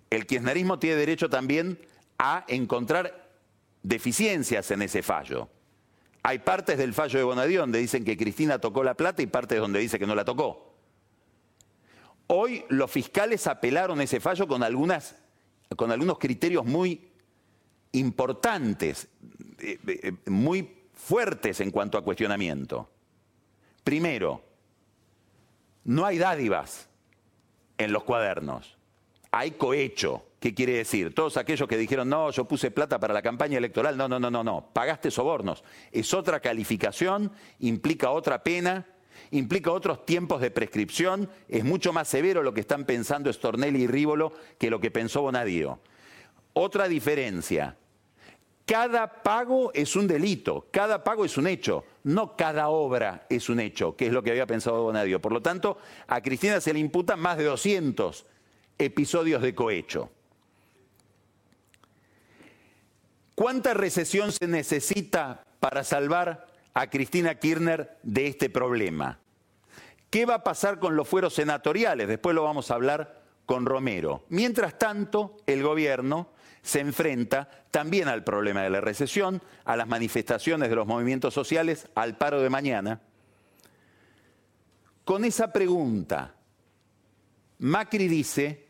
el 0.10 0.26
kirchnerismo 0.26 0.80
tiene 0.80 0.96
derecho 0.96 1.30
también 1.30 1.80
a 2.18 2.46
encontrar 2.48 3.30
deficiencias 3.84 4.72
en 4.72 4.82
ese 4.82 5.02
fallo. 5.02 5.50
Hay 6.24 6.40
partes 6.40 6.78
del 6.78 6.94
fallo 6.94 7.18
de 7.18 7.24
Bonadío 7.24 7.62
donde 7.62 7.80
dicen 7.80 8.04
que 8.04 8.18
Cristina 8.18 8.60
tocó 8.60 8.84
la 8.84 8.96
plata 8.96 9.22
y 9.22 9.28
partes 9.28 9.60
donde 9.60 9.80
dice 9.80 9.98
que 9.98 10.08
no 10.08 10.16
la 10.16 10.26
tocó. 10.26 10.76
Hoy 12.28 12.66
los 12.70 12.92
fiscales 12.92 13.48
apelaron 13.48 14.02
ese 14.02 14.20
fallo 14.20 14.48
con, 14.48 14.62
algunas, 14.62 15.16
con 15.76 15.92
algunos 15.92 16.20
criterios 16.20 16.66
muy 16.66 17.10
importantes, 17.94 19.08
eh, 19.60 19.80
eh, 19.88 20.30
muy 20.30 20.70
fuertes 20.94 21.62
en 21.62 21.72
cuanto 21.72 21.98
a 21.98 22.04
cuestionamiento. 22.04 22.90
Primero, 23.84 24.44
no 25.86 26.06
hay 26.06 26.18
dádivas 26.18 26.89
en 27.80 27.92
los 27.92 28.04
cuadernos, 28.04 28.78
hay 29.32 29.52
cohecho. 29.52 30.26
¿Qué 30.40 30.54
quiere 30.54 30.74
decir? 30.74 31.14
Todos 31.14 31.36
aquellos 31.36 31.68
que 31.68 31.76
dijeron, 31.76 32.08
no, 32.08 32.32
yo 32.32 32.46
puse 32.46 32.72
plata 32.72 32.98
para 33.00 33.14
la 33.14 33.22
campaña 33.22 33.58
electoral, 33.58 33.98
no, 33.98 34.08
no, 34.08 34.20
no, 34.20 34.32
no, 34.32 34.44
no, 34.44 34.70
pagaste 34.72 35.12
sobornos. 35.12 35.64
Es 35.92 36.14
otra 36.14 36.40
calificación, 36.40 37.32
implica 37.60 38.12
otra 38.12 38.42
pena, 38.42 38.86
implica 39.32 39.72
otros 39.72 40.06
tiempos 40.06 40.40
de 40.40 40.52
prescripción, 40.52 41.30
es 41.50 41.66
mucho 41.66 41.92
más 41.92 42.08
severo 42.08 42.42
lo 42.42 42.54
que 42.54 42.62
están 42.62 42.86
pensando 42.86 43.32
Stornelli 43.32 43.84
y 43.84 43.88
Rívolo 43.88 44.32
que 44.58 44.70
lo 44.70 44.80
que 44.80 44.92
pensó 44.92 45.22
Bonadío. 45.22 45.80
Otra 46.54 46.88
diferencia, 46.88 47.76
cada 48.66 49.24
pago 49.24 49.74
es 49.74 49.96
un 49.96 50.08
delito, 50.08 50.68
cada 50.72 51.04
pago 51.04 51.26
es 51.26 51.38
un 51.38 51.48
hecho, 51.48 51.84
no 52.10 52.36
cada 52.36 52.70
obra 52.70 53.28
es 53.30 53.50
un 53.50 53.60
hecho, 53.60 53.96
que 53.96 54.08
es 54.08 54.14
lo 54.14 54.24
que 54.24 54.32
había 54.32 54.48
pensado 54.48 54.82
Bonadío. 54.82 55.22
Por 55.22 55.32
lo 55.32 55.42
tanto, 55.42 55.78
a 56.08 56.22
Cristina 56.22 56.60
se 56.60 56.74
le 56.74 56.80
imputan 56.80 57.20
más 57.20 57.38
de 57.38 57.44
200 57.44 58.26
episodios 58.80 59.44
de 59.44 59.54
cohecho. 59.54 60.10
¿Cuánta 63.36 63.76
recesión 63.76 64.32
se 64.32 64.48
necesita 64.48 65.46
para 65.60 65.84
salvar 65.84 66.48
a 66.74 66.90
Cristina 66.90 67.36
Kirchner 67.36 68.00
de 68.02 68.26
este 68.26 68.50
problema? 68.50 69.20
¿Qué 70.10 70.26
va 70.26 70.36
a 70.36 70.44
pasar 70.44 70.80
con 70.80 70.96
los 70.96 71.08
fueros 71.08 71.36
senatoriales? 71.36 72.08
Después 72.08 72.36
lo 72.36 72.44
vamos 72.44 72.72
a 72.72 72.74
hablar 72.74 73.22
con 73.46 73.68
Romero. 73.68 74.26
Mientras 74.30 74.80
tanto, 74.80 75.38
el 75.46 75.62
gobierno 75.62 76.30
se 76.62 76.80
enfrenta 76.80 77.50
también 77.72 78.08
al 78.08 78.24
problema 78.24 78.62
de 78.64 78.70
la 78.70 78.82
recesión, 78.82 79.42
a 79.66 79.76
las 79.76 79.88
manifestaciones 79.88 80.70
de 80.70 80.76
los 80.76 80.88
movimientos 80.88 81.34
sociales, 81.34 81.88
al 81.96 82.18
paro 82.18 82.42
de 82.42 82.50
mañana. 82.50 83.02
Con 85.04 85.26
esa 85.26 85.52
pregunta, 85.52 86.36
Macri 87.60 88.08
dice, 88.08 88.68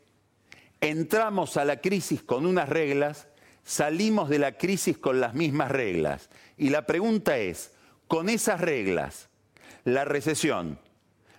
entramos 0.82 1.58
a 1.58 1.66
la 1.66 1.82
crisis 1.82 2.24
con 2.24 2.46
unas 2.46 2.70
reglas, 2.70 3.28
salimos 3.64 4.30
de 4.30 4.40
la 4.40 4.58
crisis 4.58 4.98
con 4.98 5.20
las 5.20 5.34
mismas 5.34 5.72
reglas. 5.72 6.30
Y 6.58 6.70
la 6.70 6.86
pregunta 6.86 7.38
es, 7.38 7.74
con 8.08 8.30
esas 8.30 8.62
reglas, 8.62 9.30
la 9.84 10.06
recesión 10.06 10.80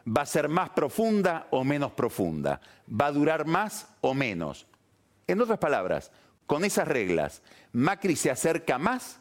va 0.07 0.23
a 0.23 0.27
ser 0.27 0.49
más 0.49 0.71
profunda 0.71 1.47
o 1.51 1.65
menos 1.65 1.93
profunda, 1.93 2.61
va 2.89 3.07
a 3.07 3.13
durar 3.13 3.47
más 3.47 3.89
o 4.01 4.15
menos. 4.15 4.67
En 5.27 5.41
otras 5.41 5.59
palabras, 5.59 6.11
con 6.51 6.65
esas 6.65 6.89
reglas, 6.89 7.43
¿Macri 7.73 8.17
se 8.17 8.29
acerca 8.29 8.77
más 8.77 9.21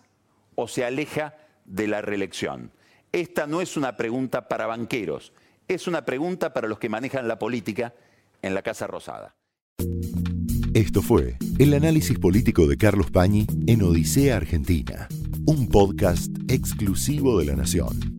o 0.56 0.68
se 0.68 0.84
aleja 0.84 1.38
de 1.64 1.88
la 1.88 2.02
reelección? 2.02 2.72
Esta 3.12 3.46
no 3.46 3.62
es 3.62 3.78
una 3.78 3.96
pregunta 3.98 4.48
para 4.48 4.66
banqueros, 4.66 5.32
es 5.68 5.86
una 5.86 6.06
pregunta 6.06 6.54
para 6.54 6.68
los 6.68 6.80
que 6.80 6.90
manejan 6.90 7.28
la 7.28 7.38
política 7.38 7.94
en 8.42 8.56
la 8.56 8.64
Casa 8.64 8.88
Rosada. 8.88 9.36
Esto 10.74 11.04
fue 11.04 11.38
el 11.60 11.76
análisis 11.76 12.18
político 12.18 12.66
de 12.66 12.78
Carlos 12.78 13.12
Pañi 13.12 13.46
en 13.68 13.84
Odisea 13.84 14.36
Argentina, 14.36 15.08
un 15.46 15.70
podcast 15.70 16.32
exclusivo 16.48 17.38
de 17.38 17.46
la 17.46 17.56
Nación. 17.56 18.19